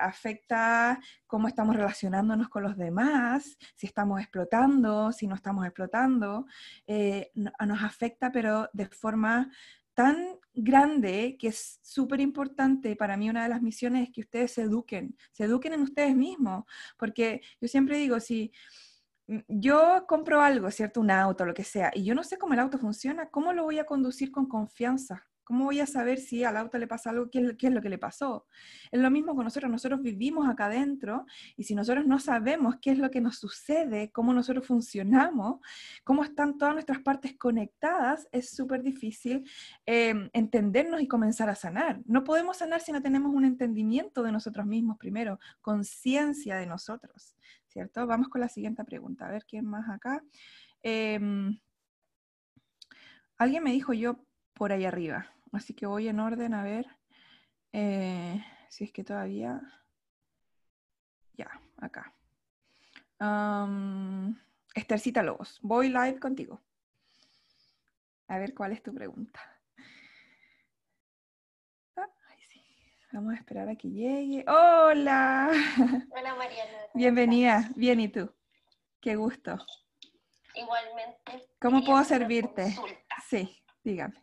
afecta 0.01 1.01
cómo 1.27 1.49
estamos 1.49 1.75
relacionándonos 1.77 2.49
con 2.49 2.63
los 2.63 2.77
demás, 2.77 3.59
si 3.75 3.87
estamos 3.87 4.21
explotando, 4.21 5.11
si 5.11 5.27
no 5.27 5.35
estamos 5.35 5.67
explotando, 5.67 6.47
nos 6.87 7.83
afecta 7.83 8.31
pero 8.31 8.71
de 8.73 8.87
forma 8.87 9.51
tan 10.01 10.39
grande 10.55 11.37
que 11.39 11.49
es 11.49 11.79
súper 11.83 12.23
importante 12.23 12.97
para 12.97 13.19
mí 13.19 13.29
una 13.29 13.43
de 13.43 13.51
las 13.51 13.61
misiones 13.61 14.05
es 14.05 14.15
que 14.15 14.23
ustedes 14.23 14.53
se 14.53 14.63
eduquen, 14.63 15.15
se 15.31 15.45
eduquen 15.45 15.75
en 15.75 15.83
ustedes 15.83 16.17
mismos, 16.17 16.65
porque 16.97 17.43
yo 17.61 17.69
siempre 17.69 17.99
digo, 17.99 18.19
si 18.19 18.51
yo 19.47 20.07
compro 20.09 20.41
algo, 20.41 20.71
¿cierto? 20.71 21.03
Un 21.03 21.11
auto, 21.11 21.45
lo 21.45 21.53
que 21.53 21.65
sea, 21.65 21.91
y 21.95 22.03
yo 22.05 22.15
no 22.15 22.25
sé 22.25 22.39
cómo 22.39 22.55
el 22.55 22.61
auto 22.61 22.79
funciona, 22.79 23.29
¿cómo 23.29 23.53
lo 23.53 23.65
voy 23.65 23.79
a 23.79 23.85
conducir 23.85 24.31
con 24.31 24.49
confianza? 24.49 25.27
¿Cómo 25.51 25.65
voy 25.65 25.81
a 25.81 25.87
saber 25.87 26.21
si 26.21 26.45
al 26.45 26.57
auto 26.57 26.79
le 26.79 26.87
pasa 26.87 27.11
algo? 27.11 27.29
¿Qué 27.29 27.41
es, 27.41 27.73
lo 27.73 27.83
que 27.83 27.89
le 27.89 27.99
pasó? 27.99 28.47
Es 28.93 29.01
lo 29.01 29.11
mismo 29.11 29.35
con 29.35 29.43
nosotros. 29.43 29.69
Nosotros 29.69 30.01
vivimos 30.01 30.49
acá 30.49 30.67
adentro 30.67 31.27
y 31.57 31.65
si 31.65 31.75
nosotros 31.75 32.07
no 32.07 32.21
sabemos 32.21 32.77
qué 32.81 32.93
es 32.93 32.99
lo 32.99 33.11
que 33.11 33.21
nos 33.21 33.39
sucede, 33.39 34.13
cómo 34.13 34.33
nosotros 34.33 34.65
funcionamos, 34.65 35.59
cómo 36.05 36.23
están 36.23 36.57
todas 36.57 36.75
nuestras 36.75 37.01
partes 37.01 37.37
conectadas, 37.37 38.29
es 38.31 38.51
súper 38.51 38.85
difícil 38.85 39.45
eh, 39.87 40.31
entendernos 40.35 41.01
y 41.01 41.09
comenzar 41.09 41.51
a 41.51 41.57
sanar. 41.57 42.01
No 42.05 42.23
podemos 42.23 42.59
sanar 42.59 42.81
si 42.81 42.93
no 42.93 43.03
tenemos 43.03 43.35
un 43.35 43.45
entendimiento 43.45 44.23
de 44.23 44.31
nosotros 44.31 44.67
mismos 44.67 44.99
primero, 44.99 45.41
conciencia 45.63 46.59
de 46.59 46.67
nosotros, 46.67 47.35
¿cierto? 47.67 48.07
Vamos 48.07 48.29
con 48.29 48.41
la 48.41 48.49
siguiente 48.49 48.85
pregunta. 48.85 49.27
A 49.27 49.33
ver 49.33 49.45
quién 49.47 49.67
más 49.67 49.91
acá. 49.91 50.23
Em, 50.85 51.59
alguien 53.37 53.65
me 53.65 53.73
dijo 53.73 53.93
yo 53.93 54.25
por 54.55 54.71
ahí 54.71 54.85
arriba, 54.85 55.27
así 55.53 55.75
que 55.75 55.87
voy 55.87 56.09
en 56.09 56.21
orden 56.21 56.55
a 56.55 56.63
ver 56.63 56.87
eh, 57.73 58.45
si 58.69 58.85
es 58.85 58.93
que 58.93 59.05
todavía... 59.05 59.61
Ya, 61.35 61.51
acá. 61.79 62.13
Um, 63.19 64.37
Estercita 64.75 65.23
Lobos, 65.23 65.59
voy 65.63 65.89
live 65.89 66.19
contigo. 66.21 66.61
A 68.29 68.39
ver 68.39 68.55
cuál 68.55 68.73
es 68.73 68.83
tu 68.83 68.95
pregunta. 68.95 69.41
Ah, 71.97 72.07
Vamos 73.13 73.33
a 73.33 73.37
esperar 73.37 73.69
a 73.69 73.77
que 73.77 73.89
llegue. 73.89 74.45
¡Hola! 74.47 75.51
Hola 76.13 76.35
Mariana. 76.35 76.79
Bienvenida. 76.95 77.71
Bien, 77.75 77.99
¿y 78.01 78.09
tú? 78.09 78.33
Qué 79.01 79.17
gusto. 79.17 79.59
Igualmente. 80.55 81.49
¿Cómo 81.61 81.85
puedo 81.85 82.05
servirte? 82.05 82.77
Sí, 83.29 83.63
dígame. 83.83 84.21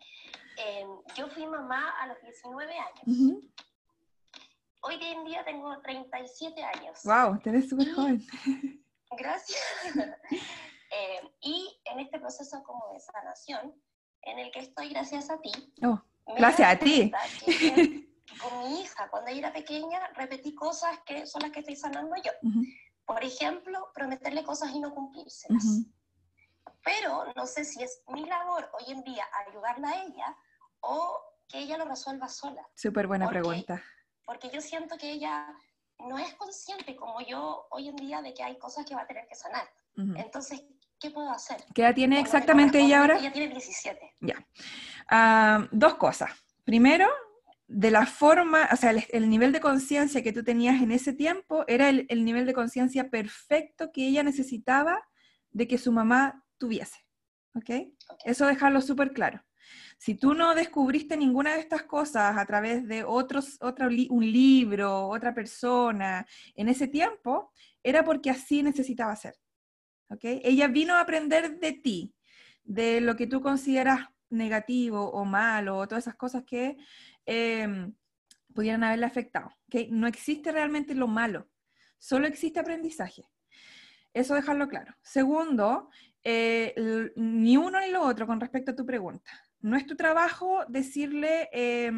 Eh, 0.57 0.87
yo 1.15 1.27
fui 1.29 1.45
mamá 1.45 1.91
a 2.01 2.07
los 2.07 2.21
19 2.21 2.73
años. 2.73 3.41
Hoy 4.81 4.99
en 5.01 5.25
día 5.25 5.43
tengo 5.45 5.79
37 5.81 6.63
años. 6.63 6.99
¡Wow! 7.03 7.39
Te 7.39 7.51
ves 7.51 7.69
súper 7.69 7.93
joven. 7.93 8.25
Gracias. 9.17 9.61
eh, 10.91 11.21
y 11.41 11.79
en 11.85 11.99
este 11.99 12.19
proceso 12.19 12.63
como 12.63 12.91
de 12.93 12.99
sanación, 12.99 13.75
en 14.23 14.39
el 14.39 14.51
que 14.51 14.59
estoy 14.59 14.89
gracias 14.89 15.29
a 15.29 15.39
ti. 15.39 15.51
Oh, 15.83 16.01
gracias 16.37 16.73
a 16.73 16.79
ti. 16.79 17.11
con 18.41 18.59
mi 18.59 18.81
hija, 18.81 19.09
cuando 19.09 19.29
ella 19.29 19.39
era 19.39 19.53
pequeña, 19.53 20.07
repetí 20.15 20.55
cosas 20.55 20.99
que 21.05 21.27
son 21.27 21.43
las 21.43 21.51
que 21.51 21.59
estoy 21.59 21.75
sanando 21.75 22.15
yo. 22.15 22.31
Uh 22.41 22.49
-huh. 22.49 22.65
Por 23.05 23.23
ejemplo, 23.23 23.91
prometerle 23.93 24.43
cosas 24.43 24.71
y 24.71 24.79
no 24.79 24.93
cumplírselas. 24.93 25.63
Uh 25.63 25.69
-huh. 25.69 25.93
Pero 26.83 27.33
no 27.35 27.45
sé 27.45 27.63
si 27.63 27.83
es 27.83 28.01
mi 28.07 28.25
labor 28.25 28.69
hoy 28.73 28.93
en 28.93 29.03
día 29.03 29.25
ayudarla 29.47 29.89
a 29.89 30.03
ella 30.03 30.37
o 30.88 31.20
que 31.48 31.60
ella 31.60 31.77
lo 31.77 31.86
resuelva 31.86 32.27
sola. 32.27 32.67
Súper 32.75 33.08
buena 33.08 33.25
porque, 33.25 33.39
pregunta. 33.39 33.84
Porque 34.25 34.50
yo 34.53 34.62
siento 34.62 34.98
que 34.98 35.12
ella 35.12 35.48
no 36.00 36.17
es 36.17 36.34
consciente 36.36 36.96
como 36.96 37.22
yo 37.22 37.67
hoy 37.72 37.89
en 37.89 37.96
día 37.96 38.22
de 38.22 38.34
que 38.34 38.44
hay 38.44 38.58
cosas 38.58 38.86
que 38.86 38.96
va 38.96 39.01
a 39.01 39.08
tener 39.08 39.27
que 39.27 39.36
sanar. 39.36 39.67
Uh 39.96 40.01
-huh. 40.01 40.24
Entonces, 40.24 40.63
¿qué 41.00 41.12
puedo 41.12 41.29
hacer? 41.29 41.63
¿Qué 41.74 41.82
edad 41.82 41.96
tiene 41.96 42.20
exactamente 42.20 42.79
ella 42.79 43.01
ahora? 43.01 43.17
Ella 43.17 43.32
tiene 43.32 43.50
17. 43.50 44.15
Ya. 44.22 44.38
Uh, 45.12 45.67
dos 45.72 45.96
cosas. 45.96 46.32
Primero, 46.63 47.08
de 47.67 47.91
la 47.91 48.06
forma, 48.06 48.70
o 48.72 48.75
sea, 48.75 48.91
el, 48.91 49.06
el 49.10 49.29
nivel 49.29 49.51
de 49.51 49.60
conciencia 49.60 50.24
que 50.24 50.34
tú 50.34 50.44
tenías 50.44 50.82
en 50.82 50.91
ese 50.91 51.13
tiempo 51.13 51.65
era 51.67 51.89
el, 51.89 52.06
el 52.10 52.24
nivel 52.24 52.46
de 52.46 52.53
conciencia 52.53 53.10
perfecto 53.10 53.91
que 53.91 54.08
ella 54.08 54.24
necesitaba 54.24 55.01
de 55.51 55.67
que 55.67 55.77
su 55.77 55.91
mamá 55.91 56.46
tuviese. 56.58 56.98
¿Ok? 57.56 57.63
okay. 57.63 57.94
Eso 58.24 58.46
dejarlo 58.46 58.82
súper 58.82 59.12
claro. 59.13 59.44
Si 59.97 60.15
tú 60.15 60.33
no 60.33 60.55
descubriste 60.55 61.17
ninguna 61.17 61.53
de 61.53 61.59
estas 61.59 61.83
cosas 61.83 62.38
a 62.38 62.45
través 62.45 62.88
de 62.88 63.03
otros, 63.03 63.57
otro, 63.62 63.88
un 63.88 64.31
libro, 64.31 65.07
otra 65.07 65.33
persona, 65.33 66.25
en 66.55 66.69
ese 66.69 66.88
tiempo, 66.88 67.51
era 67.83 68.03
porque 68.03 68.29
así 68.29 68.62
necesitaba 68.63 69.15
ser. 69.15 69.36
Ella 70.21 70.67
vino 70.67 70.93
a 70.93 71.01
aprender 71.01 71.59
de 71.59 71.74
ti, 71.74 72.13
de 72.63 73.01
lo 73.01 73.15
que 73.15 73.27
tú 73.27 73.41
consideras 73.41 74.07
negativo 74.29 75.09
o 75.12 75.25
malo, 75.25 75.77
o 75.77 75.88
todas 75.88 76.03
esas 76.03 76.15
cosas 76.15 76.43
que 76.43 76.77
eh, 77.25 77.91
pudieran 78.53 78.83
haberle 78.83 79.05
afectado. 79.05 79.51
No 79.89 80.07
existe 80.07 80.51
realmente 80.51 80.95
lo 80.95 81.07
malo, 81.07 81.50
solo 81.97 82.27
existe 82.27 82.59
aprendizaje. 82.59 83.24
Eso 84.13 84.33
dejarlo 84.33 84.67
claro. 84.67 84.95
Segundo, 85.03 85.89
eh, 86.24 86.74
ni 87.15 87.55
uno 87.55 87.79
ni 87.79 87.91
lo 87.91 88.01
otro 88.01 88.25
con 88.25 88.39
respecto 88.39 88.71
a 88.71 88.75
tu 88.75 88.86
pregunta. 88.86 89.31
No 89.61 89.75
es 89.75 89.85
tu 89.85 89.95
trabajo 89.95 90.63
decirle, 90.67 91.49
eh, 91.51 91.91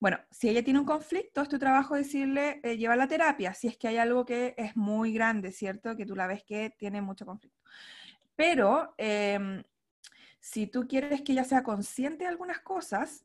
bueno, 0.00 0.18
si 0.30 0.48
ella 0.48 0.62
tiene 0.62 0.78
un 0.78 0.86
conflicto, 0.86 1.42
es 1.42 1.48
tu 1.48 1.58
trabajo 1.58 1.96
decirle, 1.96 2.60
eh, 2.62 2.76
lleva 2.76 2.94
la 2.94 3.08
terapia, 3.08 3.52
si 3.52 3.66
es 3.66 3.76
que 3.76 3.88
hay 3.88 3.96
algo 3.96 4.24
que 4.24 4.54
es 4.56 4.76
muy 4.76 5.12
grande, 5.12 5.50
¿cierto? 5.50 5.96
Que 5.96 6.06
tú 6.06 6.14
la 6.14 6.28
ves 6.28 6.44
que 6.44 6.70
tiene 6.78 7.02
mucho 7.02 7.26
conflicto. 7.26 7.58
Pero 8.36 8.94
em, 8.96 9.64
si 10.40 10.68
tú 10.68 10.86
quieres 10.86 11.22
que 11.22 11.32
ella 11.32 11.44
sea 11.44 11.64
consciente 11.64 12.24
de 12.24 12.30
algunas 12.30 12.60
cosas, 12.60 13.24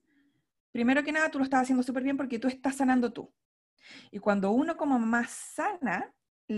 primero 0.72 1.04
que 1.04 1.12
nada 1.12 1.30
tú 1.30 1.38
lo 1.38 1.44
estás 1.44 1.62
haciendo 1.62 1.84
súper 1.84 2.04
bien 2.04 2.18
porque 2.18 2.40
tú 2.40 2.48
estás 2.48 2.78
sanando 2.78 3.14
tú. 3.14 3.32
Y 4.10 4.18
cuando 4.18 4.52
uno 4.52 4.76
como 4.76 4.98
más 4.98 5.30
sana, 5.30 6.12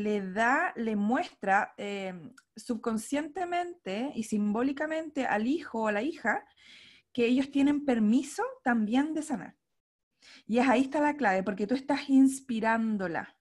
le 0.04 0.32
da, 0.32 0.74
le 0.76 0.96
muestra 0.96 1.74
eh, 1.78 2.14
subconscientemente 2.56 4.12
y 4.16 4.24
simbólicamente 4.24 5.26
al 5.26 5.48
hijo 5.48 5.84
o 5.84 5.88
a 5.88 5.92
la 5.92 6.02
hija 6.02 6.46
que 7.14 7.26
ellos 7.26 7.52
tienen 7.52 7.86
permiso 7.86 8.44
también 8.64 9.14
de 9.14 9.22
sanar. 9.22 9.56
Y 10.48 10.60
es 10.60 10.68
ahí 10.68 10.82
está 10.82 11.00
la 11.02 11.16
clave, 11.16 11.44
porque 11.44 11.68
tú 11.68 11.76
estás 11.76 12.10
inspirándola. 12.10 13.38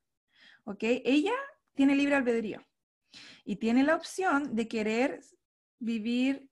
¿Ok? 0.65 0.83
Ella 0.83 1.35
tiene 1.75 1.97
libre 1.97 2.15
albedrío 2.15 2.65
y 3.45 3.57
tiene 3.57 3.83
la 3.83 3.97
opción 3.97 4.55
de 4.55 4.69
querer 4.69 5.21
vivir 5.79 6.49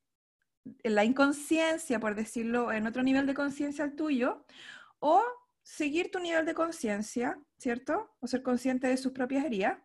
la 0.84 1.04
inconsciencia, 1.04 1.98
por 1.98 2.14
decirlo, 2.14 2.72
en 2.72 2.86
otro 2.86 3.02
nivel 3.02 3.26
de 3.26 3.34
conciencia 3.34 3.84
al 3.84 3.96
tuyo, 3.96 4.44
o 4.98 5.22
seguir 5.62 6.10
tu 6.10 6.18
nivel 6.18 6.44
de 6.44 6.54
conciencia, 6.54 7.38
¿cierto? 7.58 8.14
O 8.20 8.26
ser 8.26 8.42
consciente 8.42 8.86
de 8.86 8.96
sus 8.96 9.12
propias 9.12 9.44
heridas. 9.44 9.78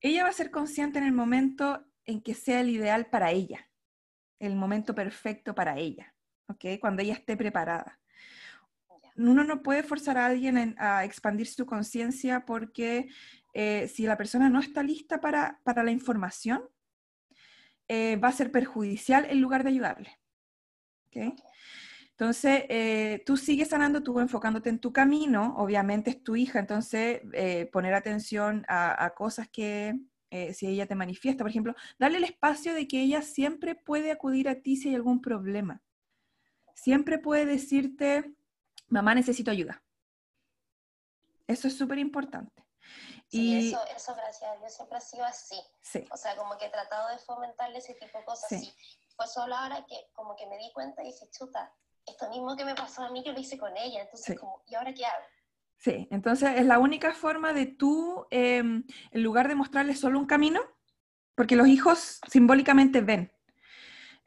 Ella 0.00 0.24
va 0.24 0.30
a 0.30 0.34
ser 0.34 0.50
consciente 0.50 0.98
en 0.98 1.04
el 1.04 1.12
momento 1.12 1.84
en 2.04 2.22
que 2.22 2.34
sea 2.34 2.60
el 2.60 2.70
ideal 2.70 3.06
para 3.06 3.30
ella, 3.30 3.68
el 4.38 4.56
momento 4.56 4.94
perfecto 4.94 5.54
para 5.54 5.78
ella, 5.78 6.14
¿ok? 6.46 6.80
Cuando 6.80 7.02
ella 7.02 7.14
esté 7.14 7.36
preparada. 7.36 7.98
Uno 9.16 9.44
no 9.44 9.62
puede 9.62 9.82
forzar 9.82 10.16
a 10.16 10.26
alguien 10.26 10.56
en, 10.56 10.74
a 10.78 11.04
expandir 11.04 11.46
su 11.46 11.66
conciencia 11.66 12.46
porque 12.46 13.08
eh, 13.52 13.88
si 13.88 14.06
la 14.06 14.16
persona 14.16 14.48
no 14.48 14.60
está 14.60 14.82
lista 14.82 15.20
para, 15.20 15.60
para 15.64 15.82
la 15.82 15.90
información, 15.90 16.62
eh, 17.88 18.16
va 18.16 18.28
a 18.28 18.32
ser 18.32 18.50
perjudicial 18.50 19.26
en 19.28 19.40
lugar 19.40 19.64
de 19.64 19.70
ayudarle. 19.70 20.18
¿okay? 21.08 21.34
Entonces, 22.20 22.66
eh, 22.68 23.22
tú 23.24 23.38
sigues 23.38 23.70
sanando, 23.70 24.02
tú 24.02 24.20
enfocándote 24.20 24.68
en 24.68 24.78
tu 24.78 24.92
camino, 24.92 25.54
obviamente 25.56 26.10
es 26.10 26.22
tu 26.22 26.36
hija, 26.36 26.58
entonces 26.58 27.22
eh, 27.32 27.64
poner 27.72 27.94
atención 27.94 28.66
a, 28.68 29.06
a 29.06 29.14
cosas 29.14 29.48
que, 29.48 29.98
eh, 30.28 30.52
si 30.52 30.66
ella 30.66 30.86
te 30.86 30.94
manifiesta, 30.94 31.42
por 31.42 31.50
ejemplo, 31.50 31.74
darle 31.98 32.18
el 32.18 32.24
espacio 32.24 32.74
de 32.74 32.86
que 32.86 33.00
ella 33.00 33.22
siempre 33.22 33.74
puede 33.74 34.12
acudir 34.12 34.50
a 34.50 34.56
ti 34.56 34.76
si 34.76 34.90
hay 34.90 34.96
algún 34.96 35.22
problema. 35.22 35.82
Siempre 36.74 37.18
puede 37.18 37.46
decirte, 37.46 38.34
mamá, 38.88 39.14
necesito 39.14 39.50
ayuda. 39.50 39.82
Eso 41.46 41.68
es 41.68 41.78
súper 41.78 41.98
importante. 42.00 42.66
Sí, 43.28 43.54
y... 43.54 43.68
eso, 43.70 43.80
eso, 43.96 44.14
gracias 44.14 44.50
a 44.50 44.56
Dios, 44.56 44.74
siempre 44.74 44.98
ha 44.98 45.00
sido 45.00 45.24
así. 45.24 45.56
Sí. 45.80 46.04
O 46.10 46.18
sea, 46.18 46.36
como 46.36 46.58
que 46.58 46.66
he 46.66 46.70
tratado 46.70 47.08
de 47.08 47.16
fomentarle 47.16 47.78
ese 47.78 47.94
tipo 47.94 48.18
de 48.18 48.24
cosas. 48.26 48.50
Sí. 48.50 48.58
sí. 48.58 48.74
Fue 49.16 49.26
solo 49.26 49.56
ahora 49.56 49.86
que 49.86 49.96
como 50.12 50.36
que 50.36 50.46
me 50.46 50.58
di 50.58 50.70
cuenta 50.74 51.02
y 51.02 51.06
dije, 51.06 51.26
chuta, 51.30 51.72
esto 52.06 52.28
mismo 52.30 52.56
que 52.56 52.64
me 52.64 52.74
pasó 52.74 53.02
a 53.02 53.10
mí, 53.10 53.22
yo 53.24 53.32
lo 53.32 53.40
hice 53.40 53.58
con 53.58 53.76
ella. 53.76 54.02
Entonces, 54.02 54.34
sí. 54.34 54.36
como, 54.36 54.62
¿y 54.66 54.74
ahora 54.74 54.92
qué 54.92 55.04
hago? 55.04 55.24
Sí, 55.76 56.08
entonces 56.10 56.50
es 56.56 56.66
la 56.66 56.78
única 56.78 57.14
forma 57.14 57.54
de 57.54 57.66
tú, 57.66 58.26
eh, 58.30 58.58
en 58.58 59.22
lugar 59.22 59.48
de 59.48 59.54
mostrarles 59.54 59.98
solo 59.98 60.18
un 60.18 60.26
camino, 60.26 60.60
porque 61.34 61.56
los 61.56 61.68
hijos 61.68 62.20
simbólicamente 62.28 63.00
ven, 63.00 63.32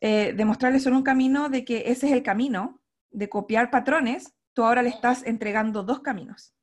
eh, 0.02 0.34
de 0.34 0.46
mostrarles 0.46 0.84
solo 0.84 0.98
un 0.98 1.04
camino 1.04 1.50
de 1.50 1.64
que 1.64 1.92
ese 1.92 2.08
es 2.08 2.14
el 2.14 2.24
camino, 2.24 2.82
de 3.12 3.30
copiar 3.30 3.70
patrones, 3.70 4.34
tú 4.54 4.64
ahora 4.64 4.82
le 4.82 4.90
estás 4.90 5.24
entregando 5.26 5.84
dos 5.84 6.00
caminos. 6.00 6.56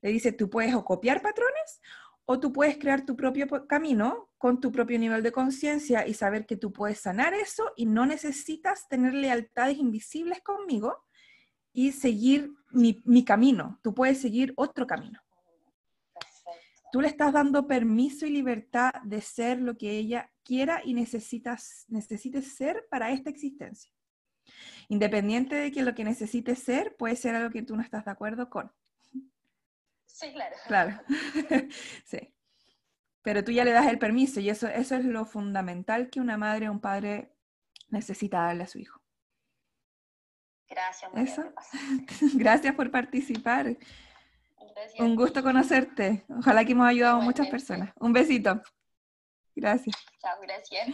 Le 0.00 0.10
dice, 0.10 0.30
tú 0.30 0.48
puedes 0.48 0.74
o 0.74 0.84
copiar 0.84 1.22
patrones 1.22 1.80
o 2.26 2.40
tú 2.40 2.52
puedes 2.52 2.76
crear 2.76 3.06
tu 3.06 3.16
propio 3.16 3.46
camino 3.66 4.28
con 4.36 4.60
tu 4.60 4.72
propio 4.72 4.98
nivel 4.98 5.22
de 5.22 5.32
conciencia 5.32 6.06
y 6.06 6.12
saber 6.12 6.44
que 6.44 6.56
tú 6.56 6.72
puedes 6.72 7.00
sanar 7.00 7.32
eso 7.34 7.72
y 7.76 7.86
no 7.86 8.04
necesitas 8.04 8.88
tener 8.88 9.14
lealtades 9.14 9.78
invisibles 9.78 10.42
conmigo 10.42 11.04
y 11.72 11.92
seguir 11.92 12.52
mi, 12.70 13.00
mi 13.04 13.24
camino. 13.24 13.78
Tú 13.82 13.94
puedes 13.94 14.20
seguir 14.20 14.52
otro 14.56 14.86
camino. 14.86 15.20
Tú 16.90 17.00
le 17.00 17.08
estás 17.08 17.32
dando 17.32 17.66
permiso 17.66 18.26
y 18.26 18.30
libertad 18.30 18.92
de 19.04 19.20
ser 19.20 19.60
lo 19.60 19.76
que 19.76 19.90
ella 19.90 20.30
quiera 20.42 20.82
y 20.84 20.94
necesitas, 20.94 21.84
necesites 21.88 22.56
ser 22.56 22.86
para 22.90 23.10
esta 23.10 23.30
existencia. 23.30 23.92
Independiente 24.88 25.54
de 25.56 25.72
que 25.72 25.82
lo 25.82 25.94
que 25.94 26.04
necesites 26.04 26.60
ser, 26.60 26.96
puede 26.96 27.16
ser 27.16 27.34
algo 27.34 27.50
que 27.50 27.62
tú 27.62 27.76
no 27.76 27.82
estás 27.82 28.04
de 28.04 28.10
acuerdo 28.10 28.48
con. 28.48 28.72
Sí, 30.16 30.32
claro. 30.32 30.56
Claro, 30.66 31.00
sí. 32.06 32.34
Pero 33.20 33.44
tú 33.44 33.52
ya 33.52 33.66
le 33.66 33.72
das 33.72 33.86
el 33.86 33.98
permiso 33.98 34.40
y 34.40 34.48
eso, 34.48 34.66
eso 34.66 34.94
es 34.94 35.04
lo 35.04 35.26
fundamental 35.26 36.08
que 36.08 36.20
una 36.20 36.38
madre 36.38 36.70
o 36.70 36.72
un 36.72 36.80
padre 36.80 37.34
necesita 37.90 38.40
darle 38.40 38.64
a 38.64 38.66
su 38.66 38.78
hijo. 38.78 39.02
Gracias. 40.70 41.10
Eso. 41.14 41.52
Gracias 42.34 42.74
por 42.74 42.90
participar. 42.90 43.76
Un 44.98 45.16
gusto 45.16 45.42
conocerte. 45.42 46.24
Ojalá 46.30 46.64
que 46.64 46.72
hemos 46.72 46.88
ayudado 46.88 47.20
a 47.20 47.24
muchas 47.24 47.48
personas. 47.48 47.92
Un 48.00 48.14
besito. 48.14 48.62
Gracias. 49.54 49.96
Chao, 50.18 50.40
gracias. 50.40 50.88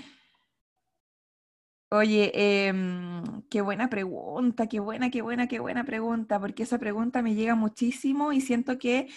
Oye, 1.94 2.32
em, 2.68 3.42
qué 3.50 3.60
buena 3.60 3.90
pregunta, 3.90 4.66
qué 4.66 4.80
buena, 4.80 5.10
qué 5.10 5.20
buena, 5.20 5.46
qué 5.46 5.58
buena 5.58 5.84
pregunta, 5.84 6.40
porque 6.40 6.62
esa 6.62 6.78
pregunta 6.78 7.20
me 7.20 7.34
llega 7.34 7.54
muchísimo 7.54 8.32
y 8.32 8.40
siento 8.40 8.78
que 8.78 9.08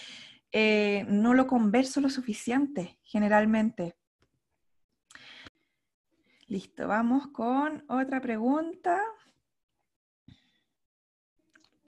eh, 0.52 1.06
no 1.08 1.34
lo 1.34 1.48
converso 1.48 2.02
lo 2.02 2.10
suficiente, 2.10 3.00
generalmente. 3.02 3.96
Listo, 6.48 6.86
vamos 6.86 7.28
con 7.28 7.86
otra 7.88 8.20
pregunta. 8.20 9.02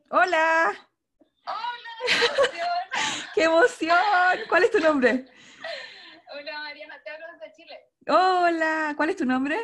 Hola. 0.09 0.71
Hola, 1.47 1.91
¡Qué 3.35 3.43
emoción! 3.43 3.97
¿Cuál 4.47 4.63
es 4.63 4.71
tu 4.71 4.79
nombre? 4.79 5.25
Hola 6.33 6.59
Mariana, 6.59 6.95
te 7.03 7.09
hablo 7.09 7.25
desde 7.33 7.53
Chile. 7.57 7.77
Hola, 8.07 8.93
¿cuál 8.95 9.09
es 9.09 9.17
tu 9.17 9.25
nombre? 9.25 9.57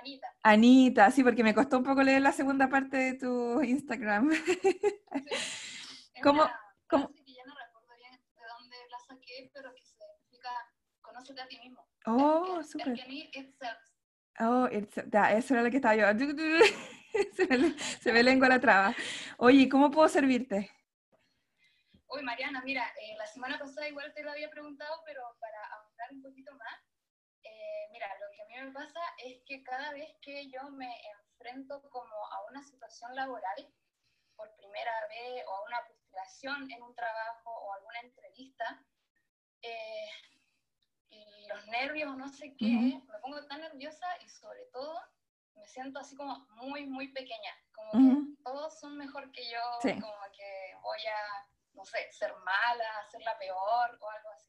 Anita. 0.00 0.28
Anita, 0.42 1.10
sí, 1.10 1.22
porque 1.22 1.42
me 1.44 1.54
costó 1.54 1.78
un 1.78 1.84
poco 1.84 2.02
leer 2.02 2.22
la 2.22 2.32
segunda 2.32 2.68
parte 2.68 2.96
de 2.96 3.14
tu 3.14 3.62
Instagram. 3.62 4.30
Es 6.14 6.22
¿Cómo- 6.22 6.42
una 6.42 6.60
cómo? 6.88 7.12
que 7.12 7.32
ya 7.32 7.44
no 7.46 7.54
recuerdo 7.54 7.94
bien 7.96 8.12
de 8.12 8.42
dónde 8.58 8.76
la 8.90 8.98
saqué, 8.98 9.50
pero 9.54 9.72
que 9.72 9.82
significa 9.84 10.50
conócete 11.00 11.40
a 11.40 11.46
ti 11.46 11.58
mismo. 11.60 11.86
Oh, 12.06 12.60
súper. 12.64 12.98
Oh, 14.40 14.68
ya, 15.12 15.32
eso 15.34 15.54
era 15.54 15.62
lo 15.62 15.70
que 15.70 15.76
estaba 15.76 15.94
yo. 15.94 16.06
Se 17.34 17.46
me, 17.46 17.78
se 17.78 18.12
me 18.12 18.22
lengua 18.22 18.48
la 18.48 18.60
traba. 18.60 18.94
Oye, 19.38 19.68
¿cómo 19.68 19.90
puedo 19.90 20.08
servirte? 20.08 20.70
Uy, 22.08 22.22
Mariana, 22.22 22.60
mira, 22.64 22.84
eh, 23.00 23.16
la 23.16 23.26
semana 23.26 23.58
pasada 23.58 23.88
igual 23.88 24.12
te 24.14 24.22
lo 24.22 24.30
había 24.30 24.48
preguntado, 24.50 25.02
pero 25.04 25.22
para 25.40 25.58
ahondar 25.74 26.12
un 26.12 26.22
poquito 26.22 26.52
más, 26.54 26.80
eh, 27.68 27.88
mira, 27.92 28.08
lo 28.18 28.30
que 28.34 28.42
a 28.42 28.46
mí 28.46 28.66
me 28.66 28.72
pasa 28.72 29.00
es 29.18 29.42
que 29.46 29.62
cada 29.62 29.92
vez 29.92 30.16
que 30.22 30.48
yo 30.50 30.62
me 30.70 30.90
enfrento 31.10 31.82
como 31.90 32.16
a 32.32 32.44
una 32.44 32.62
situación 32.62 33.14
laboral, 33.14 33.72
por 34.36 34.54
primera 34.56 35.06
vez, 35.08 35.44
o 35.46 35.54
a 35.54 35.62
una 35.64 35.86
postulación 35.86 36.70
en 36.70 36.82
un 36.82 36.94
trabajo 36.94 37.50
o 37.50 37.72
alguna 37.74 38.00
entrevista, 38.00 38.84
eh, 39.62 40.08
y 41.10 41.46
los 41.48 41.66
nervios 41.66 42.16
no 42.16 42.28
sé 42.28 42.56
qué, 42.56 42.66
me 42.66 43.18
pongo 43.20 43.44
tan 43.46 43.60
nerviosa 43.60 44.06
y 44.20 44.28
sobre 44.28 44.64
todo 44.66 45.00
me 45.54 45.66
siento 45.66 45.98
así 45.98 46.14
como 46.16 46.38
muy, 46.50 46.86
muy 46.86 47.08
pequeña, 47.12 47.52
como 47.74 47.92
que 47.92 48.42
todos 48.44 48.78
son 48.78 48.96
mejor 48.96 49.30
que 49.32 49.50
yo, 49.50 49.60
Sí. 49.82 50.00
como 50.00 50.14
que 50.36 50.76
voy 50.82 51.00
a, 51.06 51.48
no 51.72 51.84
sé, 51.84 52.10
ser 52.12 52.32
mala, 52.36 53.08
ser 53.10 53.22
la 53.22 53.36
peor 53.38 53.98
o 54.00 54.10
algo 54.10 54.30
así. 54.30 54.48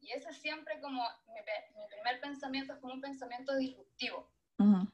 Y 0.00 0.12
ese 0.12 0.30
es 0.30 0.36
siempre 0.38 0.80
como, 0.80 1.02
mi, 1.26 1.40
mi 1.76 1.86
primer 1.88 2.20
pensamiento 2.20 2.74
es 2.74 2.78
como 2.80 2.94
un 2.94 3.00
pensamiento 3.00 3.56
disruptivo, 3.56 4.30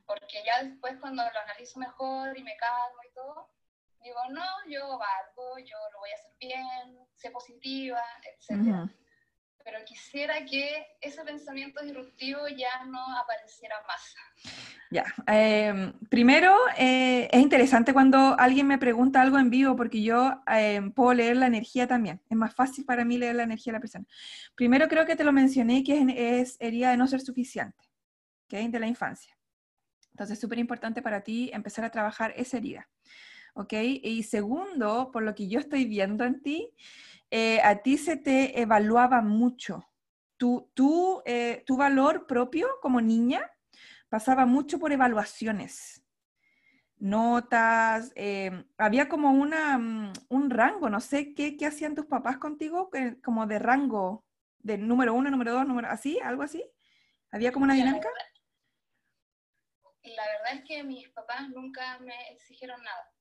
porque 0.07 0.43
ya 0.45 0.63
después 0.63 0.99
cuando 1.01 1.23
lo 1.23 1.41
analizo 1.41 1.79
mejor 1.79 2.37
y 2.37 2.43
me 2.43 2.57
calmo 2.57 2.99
y 3.09 3.15
todo, 3.15 3.51
digo, 4.03 4.19
no, 4.31 4.45
yo 4.69 4.99
valgo, 4.99 5.59
yo 5.59 5.77
lo 5.93 5.99
voy 5.99 6.11
a 6.11 6.15
hacer 6.15 6.33
bien, 6.39 7.09
sé 7.15 7.31
positiva, 7.31 8.03
etc. 8.23 8.91
Pero 9.64 9.78
quisiera 9.87 10.44
que 10.44 10.87
ese 11.00 11.25
pensamiento 11.25 11.83
disruptivo 11.83 12.47
ya 12.49 12.85
no 12.85 13.00
apareciera 13.18 13.76
más. 13.88 14.14
Ya. 14.90 15.04
em, 15.26 15.92
primero, 16.11 16.54
eh, 16.76 17.28
es 17.33 17.40
interesante 17.40 17.94
cuando 17.94 18.38
alguien 18.38 18.66
me 18.66 18.78
pregunta 18.78 19.23
algo 19.23 19.38
en 19.38 19.49
vivo 19.49 19.75
porque 19.75 20.02
yo 20.02 20.42
em, 20.47 20.92
puedo 20.92 21.14
leer 21.14 21.37
la 21.38 21.47
energía 21.47 21.87
también. 21.87 22.21
Es 22.28 22.37
más 22.37 22.54
fácil 22.54 22.85
para 22.85 23.04
mí 23.04 23.16
leer 23.16 23.37
la 23.37 23.42
energía 23.44 23.73
de 23.73 23.78
la 23.78 23.80
persona. 23.80 24.06
Primero, 24.54 24.87
creo 24.87 25.06
que 25.06 25.16
te 25.16 25.25
lo 25.25 25.33
mencioné, 25.33 25.83
que 25.83 25.98
es, 25.98 26.07
es 26.53 26.57
herida 26.61 26.90
de 26.90 26.98
no 26.98 27.07
ser 27.07 27.22
suficiente, 27.22 27.83
¿ok? 28.44 28.70
De 28.70 28.79
la 28.79 28.87
infancia. 28.87 29.37
Entonces, 30.12 30.35
es 30.35 30.40
súper 30.40 30.59
importante 30.59 31.03
para 31.03 31.22
ti 31.22 31.50
empezar 31.53 31.85
a 31.85 31.90
trabajar 31.90 32.33
esa 32.37 32.59
herida, 32.59 32.88
¿ok? 33.55 33.72
Y 34.03 34.22
segundo, 34.22 35.11
por 35.11 35.24
lo 35.24 35.35
que 35.35 35.48
yo 35.48 35.59
estoy 35.59 35.87
viendo 35.87 36.24
en 36.24 36.40
ti, 36.40 36.70
eh, 37.37 37.61
a 37.64 37.83
ti 37.83 37.99
se 37.99 38.16
te 38.16 38.61
evaluaba 38.61 39.20
mucho. 39.20 39.90
Tu, 40.37 40.70
tu, 40.73 41.20
eh, 41.27 41.64
tu 41.66 41.77
valor 41.77 42.29
propio 42.29 42.68
como 42.81 43.01
niña 43.01 43.51
pasaba 44.09 44.47
mucho 44.47 44.79
por 44.79 44.92
evaluaciones, 44.92 46.05
notas, 46.97 48.12
eh, 48.14 48.64
había 48.79 49.09
como 49.09 49.33
una, 49.33 49.79
mm, 49.79 50.12
un 50.29 50.49
rango, 50.49 50.88
no 50.88 51.01
sé 51.01 51.35
qué, 51.35 51.57
qué 51.57 51.66
hacían 51.66 51.97
tus 51.97 52.07
papás 52.07 52.38
contigo, 52.38 52.88
como 53.25 53.49
de 53.49 53.59
rango, 53.59 54.25
de 54.61 54.79
número 54.79 55.12
uno, 55.12 55.29
número 55.29 55.55
dos, 55.55 55.66
número 55.66 55.88
así, 55.88 56.20
algo 56.20 56.44
así. 56.44 56.64
¿Había 57.33 57.51
como 57.51 57.64
una 57.64 57.75
la 57.75 57.79
dinámica? 57.83 58.09
La 60.05 60.25
verdad 60.25 60.55
es 60.55 60.64
que 60.68 60.85
mis 60.85 61.09
papás 61.09 61.49
nunca 61.49 61.99
me 61.99 62.14
exigieron 62.31 62.81
nada. 62.81 63.13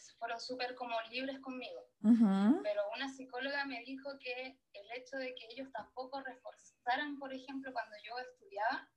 Se- 0.00 0.14
Fueron 0.16 0.40
súper 0.40 0.74
como 0.74 0.94
libres 1.10 1.38
conmigo. 1.40 1.80
Ujú, 2.02 2.62
Pero 2.62 2.82
una 2.96 3.08
psicóloga 3.08 3.64
me 3.66 3.80
dijo 3.84 4.10
que 4.18 4.58
el 4.72 4.90
hecho 4.96 5.16
de 5.16 5.34
que 5.34 5.46
ellos 5.50 5.70
tampoco 5.72 6.20
reforzaran, 6.22 7.18
por 7.18 7.32
ejemplo, 7.32 7.72
cuando 7.72 7.96
yo 8.04 8.18
estudiaba, 8.18 8.88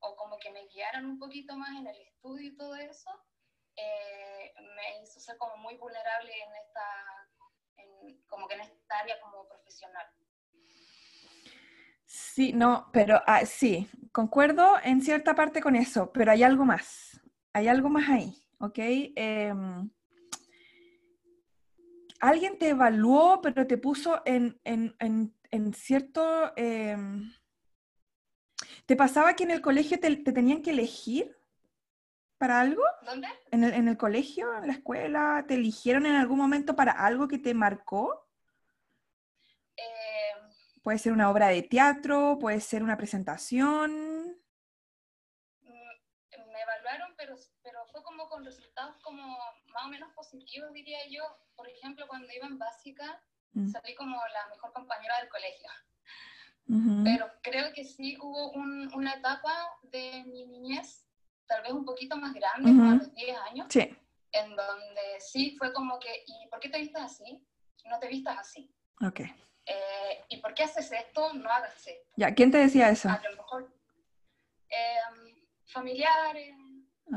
o 0.00 0.16
como 0.16 0.38
que 0.38 0.50
me 0.52 0.66
guiaran 0.68 1.06
un 1.06 1.18
poquito 1.18 1.56
más 1.56 1.70
en 1.80 1.86
el 1.86 1.96
estudio 2.02 2.50
y 2.52 2.56
todo 2.56 2.74
eso, 2.76 3.10
eh, 3.76 4.52
me 4.76 5.02
hizo 5.02 5.18
ser 5.20 5.36
como 5.38 5.56
muy 5.56 5.76
vulnerable 5.76 6.30
en 6.32 6.54
esta, 6.56 6.86
en- 7.78 8.22
como 8.28 8.46
que 8.46 8.54
en 8.54 8.60
esta 8.62 8.98
área 9.00 9.18
como 9.20 9.48
profesional. 9.48 10.06
Sí, 12.06 12.52
no, 12.52 12.88
pero 12.92 13.20
ah, 13.26 13.44
sí, 13.46 13.88
concuerdo 14.12 14.76
en 14.84 15.00
cierta 15.02 15.34
parte 15.34 15.60
con 15.60 15.74
eso, 15.74 16.12
pero 16.12 16.30
hay 16.32 16.42
algo 16.42 16.64
más, 16.64 17.20
hay 17.52 17.66
algo 17.68 17.88
más 17.88 18.08
ahí, 18.08 18.36
¿ok? 18.60 18.78
Em, 19.16 19.90
alguien 22.28 22.58
te 22.58 22.70
evaluó, 22.70 23.40
pero 23.42 23.66
te 23.66 23.78
puso 23.78 24.22
en, 24.26 24.60
en, 24.64 24.96
en, 25.00 25.34
en 25.50 25.74
cierto... 25.74 26.52
em, 26.56 27.32
¿te 28.86 28.96
pasaba 28.96 29.34
que 29.36 29.44
en 29.44 29.50
el 29.50 29.60
colegio 29.60 30.00
te, 30.00 30.14
te 30.16 30.32
tenían 30.32 30.62
que 30.62 30.70
elegir 30.70 31.36
para 32.38 32.60
algo? 32.60 32.82
¿Dónde? 33.06 33.28
¿En 33.50 33.64
el, 33.64 33.74
en 33.74 33.88
el 33.88 33.96
colegio, 33.96 34.56
en 34.58 34.66
la 34.68 34.74
escuela, 34.74 35.44
te 35.48 35.54
eligieron 35.54 36.06
en 36.06 36.14
algún 36.16 36.38
momento 36.38 36.76
para 36.76 36.92
algo 36.92 37.28
que 37.28 37.38
te 37.38 37.54
marcó? 37.54 38.26
Eh, 39.76 40.34
Puede 40.84 40.98
ser 40.98 41.12
una 41.12 41.30
obra 41.30 41.48
de 41.48 41.62
teatro, 41.62 42.38
puede 42.40 42.60
ser 42.60 42.84
una 42.84 42.96
presentación. 42.96 44.36
mm, 45.62 46.52
me 46.52 46.60
evaluaron, 46.62 47.14
pero, 47.16 47.34
pero 47.62 47.84
fue 47.86 48.02
como 48.02 48.23
con 48.34 48.44
resultados 48.44 48.96
como 49.02 49.22
más 49.72 49.84
o 49.86 49.88
menos 49.88 50.12
positivos, 50.12 50.72
diría 50.72 50.98
yo. 51.08 51.22
Por 51.54 51.68
ejemplo, 51.68 52.06
cuando 52.08 52.32
iba 52.32 52.46
en 52.46 52.58
básica, 52.58 53.20
Mm. 53.52 53.68
salí 53.68 53.94
como 53.94 54.16
la 54.32 54.48
mejor 54.48 54.72
compañera 54.72 55.16
del 55.20 55.28
colegio. 55.28 55.70
Pero 57.04 57.30
creo 57.42 57.72
que 57.72 57.84
sí 57.84 58.16
hubo 58.20 58.50
un- 58.52 58.92
una 58.94 59.14
etapa 59.14 59.52
de 59.82 60.24
mi 60.26 60.44
niñez, 60.46 61.06
tal 61.46 61.62
vez 61.62 61.70
un 61.72 61.84
poquito 61.84 62.16
más 62.16 62.32
grande, 62.34 62.70
como 62.70 62.90
a 62.90 62.94
Ujú. 62.94 63.04
los 63.04 63.14
10 63.14 63.36
años, 63.50 63.66
Sí, 63.70 63.88
en 64.32 64.56
donde 64.56 65.20
sí 65.20 65.54
fue 65.56 65.72
como 65.72 65.98
que, 66.00 66.24
¿y 66.26 66.48
por 66.48 66.58
qué 66.58 66.68
te 66.68 66.78
vistas 66.78 67.02
así? 67.12 67.40
No 67.84 67.98
te 68.00 68.08
vistas 68.08 68.36
así. 68.38 68.68
ok. 69.00 69.20
Eh, 69.66 70.24
¿Y 70.28 70.38
por 70.38 70.52
qué 70.54 70.64
haces 70.64 70.90
esto? 70.90 71.32
No 71.34 71.48
hagas 71.50 71.86
esto. 71.86 72.12
Ya, 72.16 72.34
¿quién 72.34 72.50
te 72.50 72.58
decía 72.58 72.88
eso? 72.90 73.08
A 73.08 73.20
lo 73.22 73.36
mejor 73.36 73.72
eh, 74.70 74.98
familiares, 75.66 76.56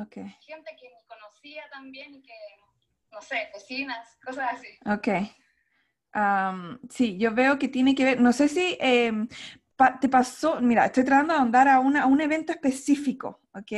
Ok, 0.02 0.16
gente 0.42 0.76
que 0.80 0.90
ni 0.90 1.06
conocía 1.08 1.64
también 1.72 2.14
y 2.16 2.22
que, 2.22 2.34
no 3.12 3.22
sé, 3.22 3.50
vecinas, 3.54 4.18
cosas 4.24 4.54
así. 4.54 4.68
ok. 4.86 5.08
Am, 6.14 6.80
sí, 6.90 7.18
yo 7.18 7.34
veo 7.34 7.60
que 7.60 7.68
tiene 7.68 7.94
que 7.94 8.04
ver, 8.06 8.22
no 8.22 8.34
sé 8.34 8.48
si 8.48 8.78
em, 8.80 9.28
pa- 9.76 10.00
te 10.00 10.10
pasó, 10.10 10.60
mira, 10.62 10.86
estoy 10.86 11.04
tratando 11.04 11.34
de 11.34 11.40
ahondar 11.40 11.68
a, 11.68 11.80
una- 11.80 12.04
a 12.04 12.06
un 12.08 12.22
evento 12.22 12.52
específico, 12.52 13.42
¿ok? 13.54 13.72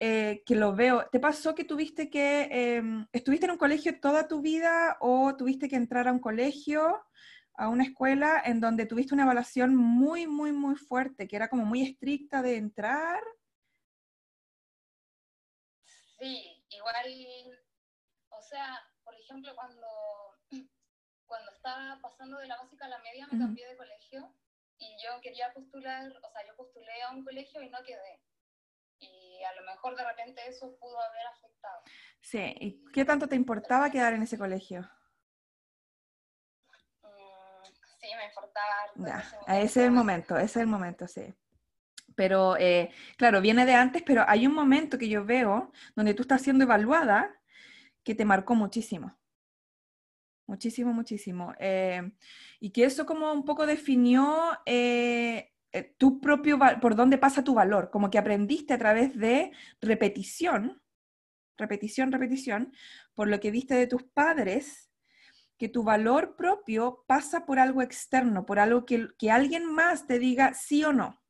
Eh, 0.00 0.42
que 0.44 0.54
lo 0.56 0.74
veo. 0.74 1.06
¿Te 1.10 1.20
pasó 1.20 1.54
que 1.54 1.64
tuviste 1.64 2.10
que, 2.10 2.48
em, 2.50 3.06
estuviste 3.12 3.46
en 3.46 3.52
un 3.52 3.58
colegio 3.58 3.98
toda 4.00 4.28
tu 4.28 4.42
vida 4.42 4.96
o 5.00 5.34
tuviste 5.36 5.68
que 5.68 5.76
entrar 5.76 6.08
a 6.08 6.12
un 6.12 6.18
colegio, 6.18 7.02
a 7.54 7.68
una 7.68 7.84
escuela 7.84 8.42
en 8.44 8.60
donde 8.60 8.84
tuviste 8.86 9.14
una 9.14 9.22
evaluación 9.22 9.74
muy, 9.76 10.26
muy, 10.26 10.52
muy 10.52 10.74
fuerte, 10.76 11.26
que 11.28 11.36
era 11.36 11.48
como 11.48 11.64
muy 11.64 11.82
estricta 11.82 12.42
de 12.42 12.56
entrar? 12.56 13.20
Sí, 16.24 16.64
igual, 16.70 16.94
o 18.30 18.40
sea, 18.40 18.82
por 19.04 19.14
ejemplo, 19.14 19.54
cuando, 19.54 19.86
cuando 21.26 21.52
estaba 21.52 21.98
pasando 22.00 22.38
de 22.38 22.46
la 22.46 22.56
básica 22.56 22.86
a 22.86 22.88
la 22.88 22.98
media, 23.00 23.26
me 23.30 23.38
cambié 23.38 23.68
de 23.68 23.76
colegio 23.76 24.34
y 24.78 24.96
yo 25.04 25.20
quería 25.20 25.52
postular, 25.52 26.10
o 26.22 26.30
sea, 26.30 26.46
yo 26.46 26.56
postulé 26.56 27.02
a 27.02 27.10
un 27.10 27.24
colegio 27.26 27.60
y 27.60 27.68
no 27.68 27.82
quedé. 27.82 28.22
Y 29.00 29.44
a 29.44 29.52
lo 29.52 29.66
mejor 29.66 29.96
de 29.96 30.04
repente 30.04 30.40
eso 30.48 30.74
pudo 30.78 30.98
haber 30.98 31.26
afectado. 31.26 31.82
Sí, 32.22 32.56
¿y 32.58 32.84
qué 32.90 33.04
tanto 33.04 33.28
te 33.28 33.36
importaba 33.36 33.90
quedar 33.90 34.14
en 34.14 34.22
ese 34.22 34.38
colegio? 34.38 34.80
Mm, 37.02 37.66
sí, 38.00 38.08
me 38.16 38.24
importaba. 38.24 38.92
Ya, 38.94 39.58
ese 39.58 39.64
es 39.64 39.76
el 39.76 39.90
momento, 39.90 40.36
ese 40.36 40.44
es 40.44 40.56
el 40.56 40.68
momento, 40.68 41.06
sí. 41.06 41.34
Pero, 42.14 42.56
eh, 42.58 42.90
claro, 43.16 43.40
viene 43.40 43.66
de 43.66 43.74
antes, 43.74 44.02
pero 44.02 44.24
hay 44.28 44.46
un 44.46 44.54
momento 44.54 44.98
que 44.98 45.08
yo 45.08 45.24
veo 45.24 45.72
donde 45.96 46.14
tú 46.14 46.22
estás 46.22 46.42
siendo 46.42 46.64
evaluada 46.64 47.40
que 48.02 48.14
te 48.14 48.24
marcó 48.24 48.54
muchísimo. 48.54 49.18
Muchísimo, 50.46 50.92
muchísimo. 50.92 51.54
Eh, 51.58 52.12
y 52.60 52.70
que 52.70 52.84
eso 52.84 53.06
como 53.06 53.32
un 53.32 53.44
poco 53.44 53.66
definió 53.66 54.58
eh, 54.66 55.54
tu 55.98 56.20
propio, 56.20 56.58
por 56.80 56.94
dónde 56.94 57.18
pasa 57.18 57.42
tu 57.42 57.54
valor, 57.54 57.90
como 57.90 58.10
que 58.10 58.18
aprendiste 58.18 58.74
a 58.74 58.78
través 58.78 59.16
de 59.16 59.52
repetición, 59.80 60.82
repetición, 61.56 62.12
repetición, 62.12 62.72
por 63.14 63.28
lo 63.28 63.40
que 63.40 63.50
viste 63.50 63.74
de 63.74 63.86
tus 63.86 64.02
padres, 64.02 64.90
que 65.56 65.68
tu 65.68 65.82
valor 65.82 66.36
propio 66.36 67.04
pasa 67.06 67.46
por 67.46 67.58
algo 67.58 67.80
externo, 67.82 68.44
por 68.44 68.58
algo 68.58 68.84
que, 68.84 69.08
que 69.18 69.30
alguien 69.30 69.72
más 69.72 70.06
te 70.06 70.18
diga 70.18 70.54
sí 70.54 70.84
o 70.84 70.92
no. 70.92 71.23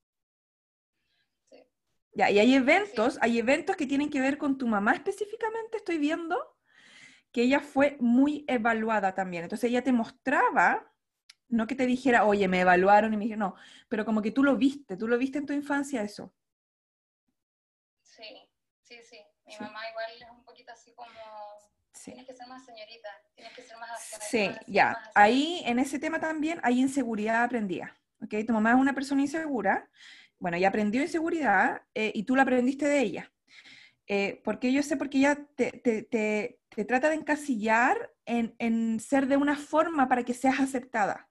Ya, 2.15 2.31
y 2.31 2.39
hay 2.39 2.55
eventos, 2.55 3.19
hay 3.21 3.39
eventos 3.39 3.77
que 3.77 3.87
tienen 3.87 4.09
que 4.09 4.21
ver 4.21 4.39
con 4.39 4.57
tu 4.57 4.69
mamá 4.69 4.93
específicamente, 4.93 5.79
estoy 5.79 5.99
viendo, 5.99 6.57
que 7.33 7.43
ella 7.43 7.59
fue 7.59 7.97
muy 7.99 8.45
evaluada 8.47 9.15
también. 9.15 9.43
Entonces 9.43 9.69
ella 9.69 9.83
te 9.83 9.93
mostraba, 9.93 10.93
no 11.49 11.67
que 11.67 11.75
te 11.75 11.87
dijera, 11.87 12.25
oye, 12.25 12.47
me 12.47 12.61
evaluaron 12.61 13.13
y 13.13 13.17
me 13.17 13.25
dijeron, 13.25 13.41
no, 13.41 13.55
pero 13.89 14.05
como 14.05 14.23
que 14.23 14.31
tú 14.31 14.45
lo 14.45 14.57
viste, 14.57 14.97
tú 14.97 15.09
lo 15.09 15.19
viste 15.19 15.39
en 15.39 15.47
tu 15.47 15.53
infancia 15.53 16.03
eso. 16.03 16.33
Sí, 18.03 18.49
sí, 18.83 19.01
sí. 19.03 19.19
Mi 19.47 19.55
mamá 19.59 19.81
igual 19.91 20.07
es 20.17 20.31
un 20.31 20.45
poquito 20.45 20.73
así 20.73 20.95
como, 20.95 21.11
tienes 22.05 22.27
que 22.27 22.35
ser 22.35 22.47
más 22.47 22.65
señorita, 22.65 23.09
tienes 23.35 23.53
que 23.55 23.63
ser 23.63 23.77
más... 23.79 24.01
Sí, 24.31 24.51
ya. 24.69 25.11
Ahí, 25.17 25.63
en 25.67 25.81
ese 25.81 25.99
tema 25.99 26.21
también, 26.21 26.61
hay 26.63 26.81
inseguridad 26.81 27.43
aprendida. 27.43 27.97
¿ok? 28.23 28.35
Tu 28.47 28.53
mamá 28.53 28.71
es 28.71 28.77
una 28.77 28.95
persona 28.95 29.21
insegura 29.21 29.91
bueno, 30.45 30.59
ella 30.59 30.69
aprendió 30.69 31.01
inseguridad 31.01 31.81
eh, 31.95 32.13
y 32.15 32.25
tú 32.25 32.37
la 32.37 32.43
aprendiste 32.43 32.87
de 32.87 33.01
ella. 33.01 33.33
Eh, 34.07 34.43
porque 34.45 34.75
yo 34.75 34.83
sé, 34.83 34.99
porque 34.99 35.17
ella 35.17 35.39
te, 35.57 36.61
trata 36.87 37.09
de 37.09 37.15
encasillar 37.15 38.13
en, 38.27 39.01
ser 39.01 39.27
de 39.27 39.39
una 39.39 39.57
forma 39.57 40.07
para 40.07 40.23
que 40.23 40.35
seas 40.35 40.61
aceptada. 40.61 41.31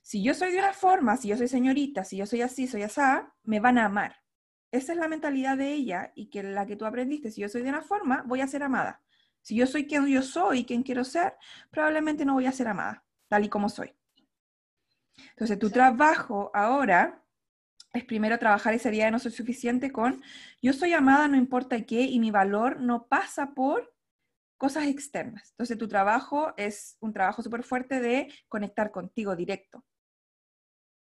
Si 0.00 0.22
yo 0.22 0.32
soy 0.32 0.52
de 0.52 0.60
una 0.60 0.72
forma, 0.74 1.16
si 1.16 1.26
yo 1.26 1.36
soy 1.36 1.48
señorita, 1.48 2.04
si 2.04 2.18
yo 2.18 2.24
soy 2.24 2.42
así, 2.42 2.68
soy 2.68 2.84
asá, 2.84 3.34
me 3.42 3.58
van 3.58 3.78
a 3.78 3.86
amar. 3.86 4.22
Esa 4.70 4.92
es 4.92 4.98
la 5.00 5.08
mentalidad 5.08 5.56
de 5.56 5.72
ella 5.72 6.12
y 6.14 6.30
que 6.30 6.44
la 6.44 6.64
que 6.64 6.76
tú 6.76 6.86
aprendiste. 6.86 7.32
Si 7.32 7.40
yo 7.40 7.48
soy 7.48 7.62
de 7.62 7.68
una 7.70 7.82
forma, 7.82 8.22
voy 8.28 8.42
a 8.42 8.46
ser 8.46 8.62
amada. 8.62 9.02
Si 9.40 9.56
yo 9.56 9.66
soy 9.66 9.88
quien 9.88 10.06
yo 10.06 10.22
soy, 10.22 10.64
quien 10.64 10.84
quiero 10.84 11.02
ser, 11.02 11.34
probablemente 11.72 12.24
no 12.24 12.34
voy 12.34 12.46
a 12.46 12.52
ser 12.52 12.68
amada, 12.68 13.04
tal 13.26 13.44
y 13.44 13.48
como 13.48 13.68
soy. 13.68 13.92
Entonces, 15.30 15.58
tu 15.58 15.68
trabajo 15.68 16.52
ahora 16.54 17.21
es 17.92 18.04
primero 18.04 18.38
trabajar 18.38 18.74
esa 18.74 18.90
idea 18.90 19.06
de 19.06 19.10
no 19.10 19.18
soy 19.18 19.32
suficiente 19.32 19.92
con 19.92 20.22
yo 20.62 20.72
soy 20.72 20.94
amada 20.94 21.28
no 21.28 21.36
importa 21.36 21.84
qué 21.84 22.02
y 22.02 22.18
mi 22.20 22.30
valor 22.30 22.80
no 22.80 23.06
pasa 23.06 23.52
por 23.54 23.92
cosas 24.62 24.84
externas. 24.84 25.50
Entonces 25.50 25.76
tu 25.76 25.88
trabajo 25.88 26.54
es 26.56 26.96
un 27.00 27.12
trabajo 27.12 27.42
súper 27.42 27.64
fuerte 27.64 27.98
de 27.98 28.32
conectar 28.46 28.92
contigo 28.92 29.34
directo. 29.34 29.84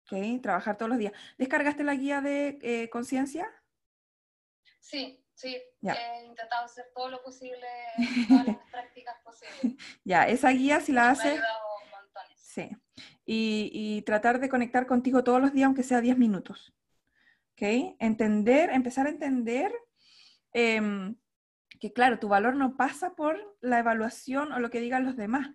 ¿Ok? 0.03 0.43
Trabajar 0.43 0.77
todos 0.77 0.89
los 0.89 0.99
días. 0.99 1.13
¿Descargaste 1.39 1.85
la 1.85 1.95
guía 1.95 2.21
de 2.21 2.59
eh, 2.63 2.91
conciencia? 2.91 3.49
Sí, 4.81 5.25
sí. 5.35 5.57
He 5.83 6.25
intentado 6.25 6.65
hacer 6.65 6.87
todo 6.97 7.09
lo 7.09 7.23
posible, 7.23 7.65
todas 8.29 8.47
las 8.49 8.57
prácticas 8.73 9.21
posibles. 9.23 9.81
Ya, 10.03 10.27
esa 10.27 10.51
guía 10.51 10.81
si 10.81 10.91
la 10.91 11.11
haces... 11.11 11.41
Sí. 12.35 12.69
Y, 13.27 13.71
y, 13.73 14.03
tratar 14.03 14.39
de 14.39 14.49
conectar 14.49 14.87
contigo 14.87 15.25
todos 15.25 15.41
los 15.41 15.53
días, 15.53 15.67
aunque 15.67 15.83
sea 15.83 16.01
10 16.01 16.19
minutos. 16.19 16.75
¿Ok? 17.53 17.97
Entender, 17.99 18.71
empezar 18.71 19.07
a 19.07 19.11
entender 19.11 19.73
em, 20.53 21.17
que, 21.81 21.93
claro, 21.93 22.19
tu 22.19 22.29
valor 22.29 22.57
no 22.57 22.77
pasa 22.77 23.15
por 23.15 23.57
la 23.61 23.79
evaluación 23.79 24.53
o 24.53 24.59
lo 24.59 24.71
que 24.71 24.81
digan 24.81 25.05
los 25.05 25.17
demás. 25.17 25.51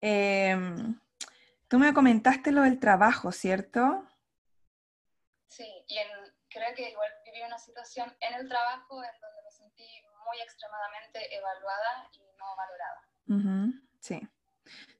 Em, 0.00 0.98
tú 1.68 1.78
me 1.78 1.94
comentaste 1.94 2.50
lo 2.50 2.62
del 2.62 2.80
trabajo, 2.80 3.30
¿cierto? 3.30 4.06
Sí, 5.48 5.66
y 5.86 5.96
creo 6.48 6.74
que 6.74 6.90
igual 6.90 7.10
viví 7.24 7.42
una 7.42 7.58
situación 7.58 8.14
en 8.20 8.34
el 8.34 8.48
trabajo 8.48 9.02
en 9.02 9.20
donde 9.20 9.42
me 9.44 9.50
sentí 9.50 9.84
muy 10.24 10.40
extremadamente 10.40 11.34
evaluada 11.36 12.08
y 12.12 12.20
no 12.38 12.56
valorada. 12.56 13.82
sí. 14.00 14.20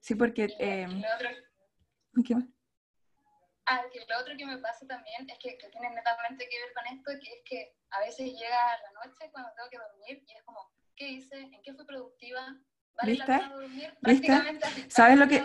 Sí, 0.02 0.16
porque... 0.16 0.52
Eh, 0.58 0.86
Ah, 3.66 3.80
que 3.92 4.00
lo 4.00 4.18
otro 4.20 4.36
que 4.36 4.44
me 4.44 4.58
pasa 4.58 4.84
también 4.86 5.30
es 5.30 5.38
que, 5.38 5.56
tiene 5.70 5.90
netamente 5.90 6.48
que 6.48 6.60
ver 6.60 6.72
con 6.74 6.86
esto, 6.86 7.10
que 7.22 7.32
es 7.32 7.42
que 7.44 7.76
a 7.90 8.00
veces 8.00 8.32
llega 8.32 8.78
la 8.82 9.06
noche 9.06 9.30
cuando 9.30 9.50
tengo 9.54 9.70
que 9.70 9.78
dormir 9.78 10.24
y 10.26 10.32
es 10.36 10.42
como, 10.42 10.58
¿qué 10.96 11.08
hice? 11.08 11.36
¿En 11.38 11.62
qué 11.62 11.72
fui 11.72 11.86
productiva? 11.86 12.58
¿Vale 12.94 13.14
la 13.14 13.26
pena 13.26 13.52
dormir? 13.52 13.94
Prácticamente 14.00 14.66
¿Sabes 14.90 15.16
lo 15.16 15.28
que... 15.28 15.42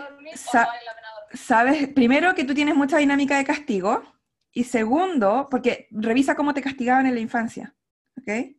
Sabes, 1.32 1.88
primero 1.94 2.34
que 2.34 2.44
tú 2.44 2.54
tienes 2.54 2.74
mucha 2.74 2.98
dinámica 2.98 3.38
de 3.38 3.44
castigo 3.44 4.02
y 4.50 4.64
segundo, 4.64 5.46
porque 5.48 5.86
revisa 5.92 6.34
cómo 6.34 6.52
te 6.52 6.62
castigaban 6.62 7.06
en 7.06 7.14
la 7.14 7.20
infancia, 7.20 7.76
¿ok? 8.18 8.57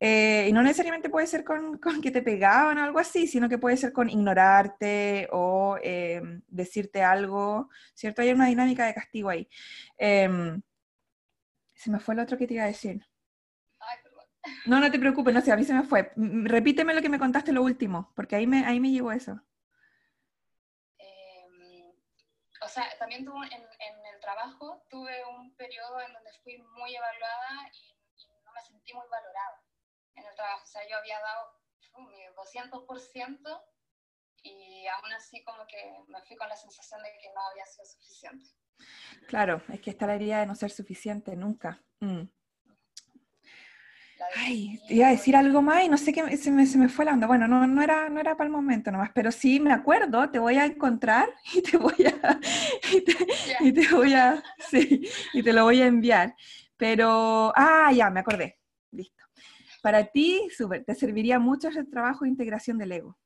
Eh, 0.00 0.46
y 0.48 0.52
no 0.52 0.62
necesariamente 0.62 1.08
puede 1.08 1.26
ser 1.26 1.44
con, 1.44 1.78
que 2.02 2.10
te 2.10 2.22
pegaban 2.22 2.78
o 2.78 2.84
algo 2.84 2.98
así, 2.98 3.26
sino 3.26 3.48
que 3.48 3.58
puede 3.58 3.76
ser 3.76 3.92
con 3.92 4.10
ignorarte 4.10 5.28
o 5.32 5.78
eh, 5.82 6.20
decirte 6.48 7.02
algo, 7.02 7.70
¿cierto? 7.94 8.22
Hay 8.22 8.30
una 8.32 8.46
dinámica 8.46 8.86
de 8.86 8.94
castigo 8.94 9.30
ahí. 9.30 9.48
Em, 9.96 10.60
se 11.74 11.90
me 11.90 12.00
fue 12.00 12.14
el 12.14 12.20
otro 12.20 12.36
que 12.36 12.46
te 12.46 12.54
iba 12.54 12.64
a 12.64 12.68
decir. 12.68 13.06
No, 14.66 14.78
no 14.78 14.90
te 14.90 14.98
preocupes, 14.98 15.32
no 15.32 15.40
sé, 15.40 15.52
a 15.52 15.56
mí 15.56 15.64
se 15.64 15.72
me 15.72 15.84
fue. 15.84 16.12
Repíteme 16.16 16.92
lo 16.92 17.00
que 17.00 17.08
me 17.08 17.18
contaste 17.18 17.52
lo 17.52 17.62
último, 17.62 18.12
porque 18.14 18.36
ahí 18.36 18.46
me, 18.46 18.64
ahí 18.66 18.80
me 18.80 18.90
llegó 18.90 19.10
eso. 19.12 19.40
Em, 20.98 21.92
o 22.60 22.68
sea, 22.68 22.84
también 22.98 23.24
tuve 23.24 23.46
en, 23.46 23.62
el 23.62 24.20
trabajo, 24.20 24.82
tuve 24.90 25.24
un 25.24 25.54
periodo 25.56 26.00
en 26.00 26.12
donde 26.12 26.30
fui 26.42 26.58
muy 26.58 26.94
evaluada 26.94 27.70
y 27.72 27.96
no 28.44 28.52
me 28.52 28.62
sentí 28.62 28.92
muy 28.92 29.06
valorada 29.10 29.63
en 30.16 30.24
el 30.24 30.34
trabajo. 30.34 30.62
O 30.64 30.66
sea, 30.66 30.82
yo 30.88 30.96
había 30.96 31.18
dado 31.20 32.08
mi 32.08 32.24
200% 32.34 33.62
y 34.42 34.86
aún 34.86 35.12
así 35.12 35.42
como 35.44 35.66
que 35.66 36.04
me 36.08 36.20
fui 36.22 36.36
con 36.36 36.48
la 36.48 36.56
sensación 36.56 37.02
de 37.02 37.10
que 37.20 37.32
no 37.34 37.40
había 37.50 37.66
sido 37.66 37.86
suficiente. 37.86 38.50
Claro, 39.28 39.62
es 39.72 39.80
que 39.80 39.90
está 39.90 40.06
la 40.06 40.14
herida 40.14 40.40
de 40.40 40.46
no 40.46 40.54
ser 40.54 40.70
suficiente 40.70 41.36
nunca. 41.36 41.82
Mm. 42.00 42.22
Ay, 44.36 44.80
iba 44.88 45.08
a 45.08 45.10
decir 45.10 45.36
algo 45.36 45.60
más 45.62 45.84
y 45.84 45.88
no 45.88 45.98
sé 45.98 46.12
qué, 46.12 46.36
se 46.36 46.50
me, 46.50 46.66
se 46.66 46.78
me 46.78 46.88
fue 46.88 47.04
la 47.04 47.12
onda. 47.12 47.26
Bueno, 47.26 47.46
no, 47.46 47.66
no, 47.66 47.82
era, 47.82 48.08
no 48.08 48.20
era 48.20 48.36
para 48.36 48.46
el 48.46 48.52
momento 48.52 48.90
nomás, 48.90 49.10
pero 49.14 49.30
sí 49.30 49.60
me 49.60 49.72
acuerdo, 49.72 50.30
te 50.30 50.38
voy 50.38 50.56
a 50.56 50.64
encontrar 50.64 51.28
y 51.54 51.62
te 51.62 51.76
voy 51.76 52.06
a, 52.06 52.40
y 52.92 53.00
te, 53.02 53.16
y 53.60 53.72
te 53.72 53.94
voy 53.94 54.14
a, 54.14 54.42
sí, 54.70 55.08
y 55.32 55.42
te 55.42 55.52
lo 55.52 55.64
voy 55.64 55.82
a 55.82 55.86
enviar. 55.86 56.34
Pero, 56.76 57.52
ah, 57.54 57.92
ya, 57.92 58.10
me 58.10 58.20
acordé. 58.20 58.58
Para 59.84 60.06
ti, 60.06 60.48
te 60.86 60.94
serviría 60.94 61.38
mucho 61.38 61.68
ese 61.68 61.84
trabajo 61.84 62.24
de 62.24 62.30
integración 62.30 62.78
del 62.78 62.92
ego. 62.92 63.18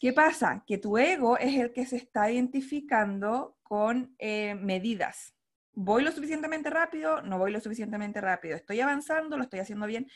¿Qué 0.00 0.14
pasa? 0.14 0.64
Que 0.66 0.78
tu 0.78 0.96
ego 0.96 1.36
es 1.36 1.54
el 1.60 1.70
que 1.70 1.84
se 1.84 1.96
está 1.96 2.30
identificando 2.30 3.58
con 3.62 4.14
eh, 4.18 4.54
medidas. 4.54 5.34
¿Voy 5.74 6.02
lo 6.02 6.12
suficientemente 6.12 6.70
rápido? 6.70 7.20
No 7.20 7.36
voy 7.36 7.52
lo 7.52 7.60
suficientemente 7.60 8.22
rápido. 8.22 8.56
¿Estoy 8.56 8.80
avanzando? 8.80 9.36
¿Lo 9.36 9.42
estoy 9.42 9.60
haciendo 9.60 9.84
bien? 9.86 10.10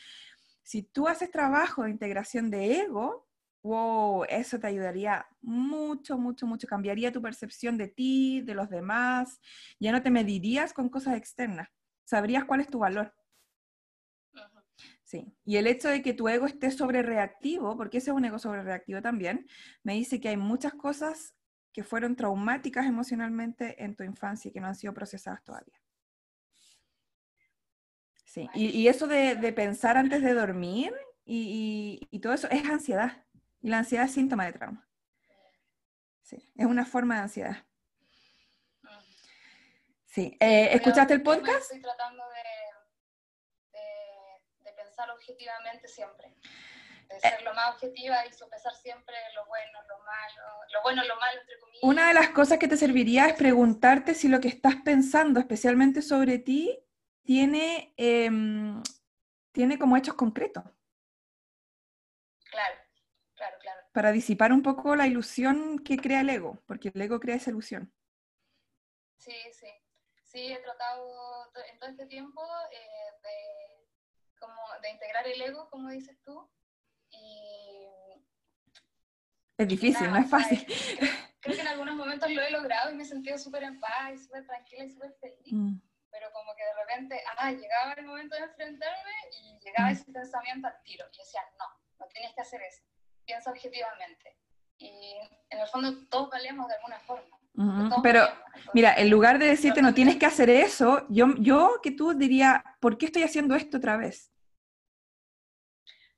Si 0.63 0.81
tú 0.81 1.07
haces 1.07 1.29
trabajo 1.29 1.83
de 1.83 1.91
integración 1.91 2.49
de 2.49 2.81
ego, 2.81 3.27
wow, 3.61 4.23
eso 4.29 4.59
te 4.59 4.65
ayudaría 4.65 5.27
mucho, 5.43 6.17
mucho, 6.17 6.47
mucho. 6.47 6.65
Cambiaría 6.65 7.11
tu 7.11 7.21
percepción 7.21 7.77
de 7.77 7.87
ti, 7.87 8.41
de 8.41 8.55
los 8.55 8.71
demás. 8.71 9.39
Ya 9.79 9.91
no 9.91 10.01
te 10.01 10.09
medirías 10.09 10.73
con 10.73 10.89
cosas 10.89 11.17
externas. 11.17 11.69
Sabrías 12.03 12.45
cuál 12.45 12.61
es 12.61 12.67
tu 12.67 12.79
valor. 12.79 13.13
Sí, 15.09 15.35
y 15.43 15.57
el 15.57 15.65
hecho 15.65 15.87
de 15.89 16.03
que 16.03 16.13
tu 16.13 16.29
ego 16.29 16.45
esté 16.45 16.69
sobre 16.69 17.01
reactivo, 17.01 17.75
porque 17.75 17.97
ese 17.97 18.11
es 18.11 18.15
un 18.15 18.25
ego 18.25 18.37
sobre 18.37 18.61
reactivo 18.61 19.01
también, 19.01 19.47
me 19.81 19.95
dice 19.95 20.21
que 20.21 20.29
hay 20.29 20.37
muchas 20.37 20.75
cosas 20.75 21.33
que 21.73 21.83
fueron 21.83 22.15
traumáticas 22.15 22.85
emocionalmente 22.85 23.83
en 23.83 23.95
tu 23.95 24.03
infancia 24.03 24.49
y 24.49 24.51
que 24.51 24.59
no 24.61 24.67
han 24.67 24.75
sido 24.75 24.93
procesadas 24.93 25.43
todavía. 25.43 25.81
Sí, 28.23 28.47
y, 28.53 28.87
eso 28.87 29.07
de, 29.07 29.35
pensar 29.51 29.97
antes 29.97 30.21
de 30.21 30.35
dormir 30.35 30.93
y, 31.25 32.07
y, 32.11 32.19
todo 32.19 32.33
eso 32.33 32.47
es 32.51 32.63
ansiedad. 32.69 33.25
Y 33.61 33.69
la 33.69 33.79
ansiedad 33.79 34.05
es 34.05 34.11
síntoma 34.11 34.45
de 34.45 34.53
trauma. 34.53 34.87
Sí, 36.21 36.37
es 36.55 36.67
una 36.67 36.85
forma 36.85 37.15
de 37.15 37.21
ansiedad. 37.21 37.65
Sí. 40.05 40.37
Eh, 40.39 40.69
¿Escuchaste 40.73 41.15
el 41.15 41.23
podcast? 41.23 41.61
Estoy 41.61 41.81
tratando 41.81 42.23
pensar 44.99 45.11
objetivamente 45.11 45.87
siempre. 45.87 46.33
De 47.07 47.15
eh. 47.15 47.19
ser 47.21 47.41
lo 47.41 47.53
más 47.53 47.75
objetiva 47.75 48.25
y 48.25 48.33
sopesar 48.33 48.73
siempre 48.75 49.15
lo 49.35 49.45
bueno, 49.47 49.81
lo 49.87 49.97
malo, 49.99 50.65
lo 50.73 50.81
bueno, 50.83 51.03
lo 51.05 51.15
malo, 51.15 51.39
entre 51.39 51.59
comillas. 51.59 51.83
Una 51.83 52.07
de 52.09 52.13
las 52.13 52.29
cosas 52.29 52.59
que 52.59 52.67
te 52.67 52.77
serviría 52.77 53.27
es 53.27 53.33
preguntarte 53.33 54.13
si 54.13 54.27
lo 54.27 54.39
que 54.39 54.47
estás 54.47 54.75
pensando, 54.83 55.39
especialmente 55.39 56.01
sobre 56.01 56.37
ti, 56.37 56.79
tiene, 57.23 57.93
em, 57.97 58.81
tiene 59.51 59.79
como 59.79 59.97
hechos 59.97 60.15
concretos. 60.15 60.63
Claro, 62.51 62.75
claro, 63.35 63.57
claro. 63.59 63.81
Para 63.91 64.11
disipar 64.11 64.51
un 64.51 64.61
poco 64.61 64.95
la 64.95 65.07
ilusión 65.07 65.79
que 65.79 65.97
crea 65.97 66.21
el 66.21 66.29
ego, 66.29 66.61
porque 66.67 66.91
el 66.93 67.01
ego 67.01 67.19
crea 67.19 67.35
esa 67.35 67.51
ilusión. 67.51 67.91
Sí, 69.17 69.33
sí 69.51 69.67
sí 70.29 70.51
he 70.53 70.59
tratado 70.59 71.51
en 71.71 71.79
todo 71.79 71.89
este 71.89 72.05
tiempo 72.05 72.41
eh, 72.71 73.11
de, 73.23 73.78
como 74.39 74.55
de 74.81 74.89
integrar 74.89 75.27
el 75.27 75.41
ego, 75.41 75.69
como 75.69 75.89
dices 75.89 76.17
tú, 76.23 76.49
y... 77.11 77.87
Es 79.57 79.67
difícil, 79.67 80.09
no 80.09 80.17
es 80.17 80.29
fácil. 80.29 80.65
creo, 81.41 81.55
que 81.55 81.61
en 81.61 81.67
algunos 81.67 81.95
momentos 81.95 82.31
lo 82.31 82.41
he 82.41 82.51
logrado 82.51 82.91
y 82.91 82.95
me 82.95 83.03
he 83.03 83.05
sentido 83.05 83.37
súper 83.37 83.63
en 83.63 83.79
paz, 83.79 84.13
y 84.13 84.17
súper 84.17 84.45
tranquila 84.45 84.85
y 84.85 84.89
súper 84.89 85.13
feliz. 85.19 85.51
Mm. 85.51 85.79
Pero 86.11 86.31
como 86.31 86.55
que 86.55 86.63
de 86.63 86.73
repente, 86.73 87.21
ah, 87.37 87.51
llegaba 87.51 87.93
el 87.93 88.05
momento 88.05 88.35
de 88.35 88.43
enfrentarme 88.43 89.11
y 89.41 89.59
llegaba 89.59 89.89
mm. 89.89 89.93
ese 89.93 90.11
pensamiento 90.11 90.67
al 90.67 90.81
tiro. 90.83 91.05
Y 91.13 91.17
decía, 91.17 91.41
no, 91.57 91.65
no 91.99 92.07
tienes 92.07 92.33
que 92.33 92.41
hacer 92.41 92.61
eso. 92.61 92.83
Piensa 93.25 93.51
objetivamente. 93.51 94.37
Y 94.77 95.17
en 95.49 95.59
el 95.59 95.67
fondo 95.67 96.07
todos 96.07 96.29
valemos 96.29 96.67
de 96.67 96.75
alguna 96.75 96.99
forma. 96.99 97.38
Pero 98.03 98.21
mira, 98.73 98.93
en 98.95 99.09
lugar 99.09 99.39
de 99.39 99.47
decirte 99.47 99.81
no 99.81 99.93
tienes 99.93 100.17
que 100.17 100.25
hacer 100.25 100.49
eso, 100.49 101.05
yo, 101.09 101.35
yo 101.37 101.79
que 101.83 101.91
tú 101.91 102.13
diría, 102.13 102.63
¿por 102.79 102.97
qué 102.97 103.07
estoy 103.07 103.23
haciendo 103.23 103.55
esto 103.55 103.77
otra 103.77 103.97
vez? 103.97 104.31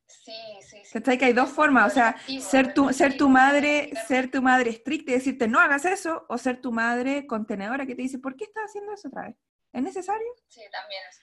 Sí, 0.05 0.33
sí, 0.61 0.81
sí. 0.83 1.17
Que 1.17 1.25
hay 1.25 1.33
dos 1.33 1.49
formas, 1.49 1.91
o 1.91 1.93
sea, 1.93 2.15
ser 2.39 2.73
tu, 2.73 2.93
ser 2.93 3.17
tu 3.17 3.27
madre, 3.29 3.91
ser 4.07 4.29
tu 4.29 4.41
madre 4.41 4.69
estricta 4.69 5.11
y 5.11 5.15
decirte 5.15 5.47
no 5.47 5.59
hagas 5.59 5.85
eso, 5.85 6.25
o 6.29 6.37
ser 6.37 6.61
tu 6.61 6.71
madre 6.71 7.25
contenedora 7.25 7.85
que 7.85 7.95
te 7.95 8.03
dice, 8.03 8.19
¿por 8.19 8.35
qué 8.35 8.43
estás 8.43 8.65
haciendo 8.65 8.93
eso 8.93 9.07
otra 9.07 9.23
vez? 9.23 9.35
¿Es 9.73 9.81
necesario? 9.81 10.27
Sí, 10.47 10.61
también 10.71 11.01
es. 11.09 11.21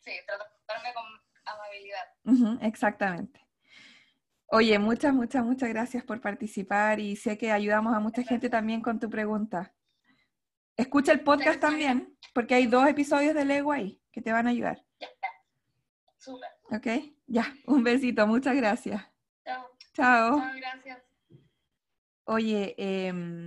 Sí, 0.00 0.12
tratarme 0.26 0.94
con 0.94 1.04
amabilidad. 1.44 2.62
exactamente. 2.62 3.41
Oye, 4.54 4.78
muchas, 4.78 5.14
muchas, 5.14 5.42
muchas 5.46 5.70
gracias 5.70 6.04
por 6.04 6.20
participar 6.20 7.00
y 7.00 7.16
sé 7.16 7.38
que 7.38 7.50
ayudamos 7.50 7.94
a 7.96 8.00
mucha 8.00 8.22
gente 8.22 8.50
también 8.50 8.82
con 8.82 9.00
tu 9.00 9.08
pregunta. 9.08 9.74
Escucha 10.76 11.12
el 11.12 11.20
podcast 11.20 11.58
también, 11.58 12.18
porque 12.34 12.56
hay 12.56 12.66
dos 12.66 12.86
episodios 12.86 13.34
de 13.34 13.46
Lego 13.46 13.72
ahí 13.72 14.02
que 14.12 14.20
te 14.20 14.30
van 14.30 14.46
a 14.46 14.50
ayudar. 14.50 14.84
Ya, 15.00 15.08
Súper. 16.18 16.50
Ok, 16.70 16.86
ya, 17.26 17.46
un 17.66 17.82
besito, 17.82 18.26
muchas 18.26 18.54
gracias. 18.54 19.02
Chao. 19.42 19.70
Chao. 19.94 20.38
Chao, 20.38 20.50
gracias. 20.54 21.02
Oye, 22.24 22.74
eh... 22.76 23.46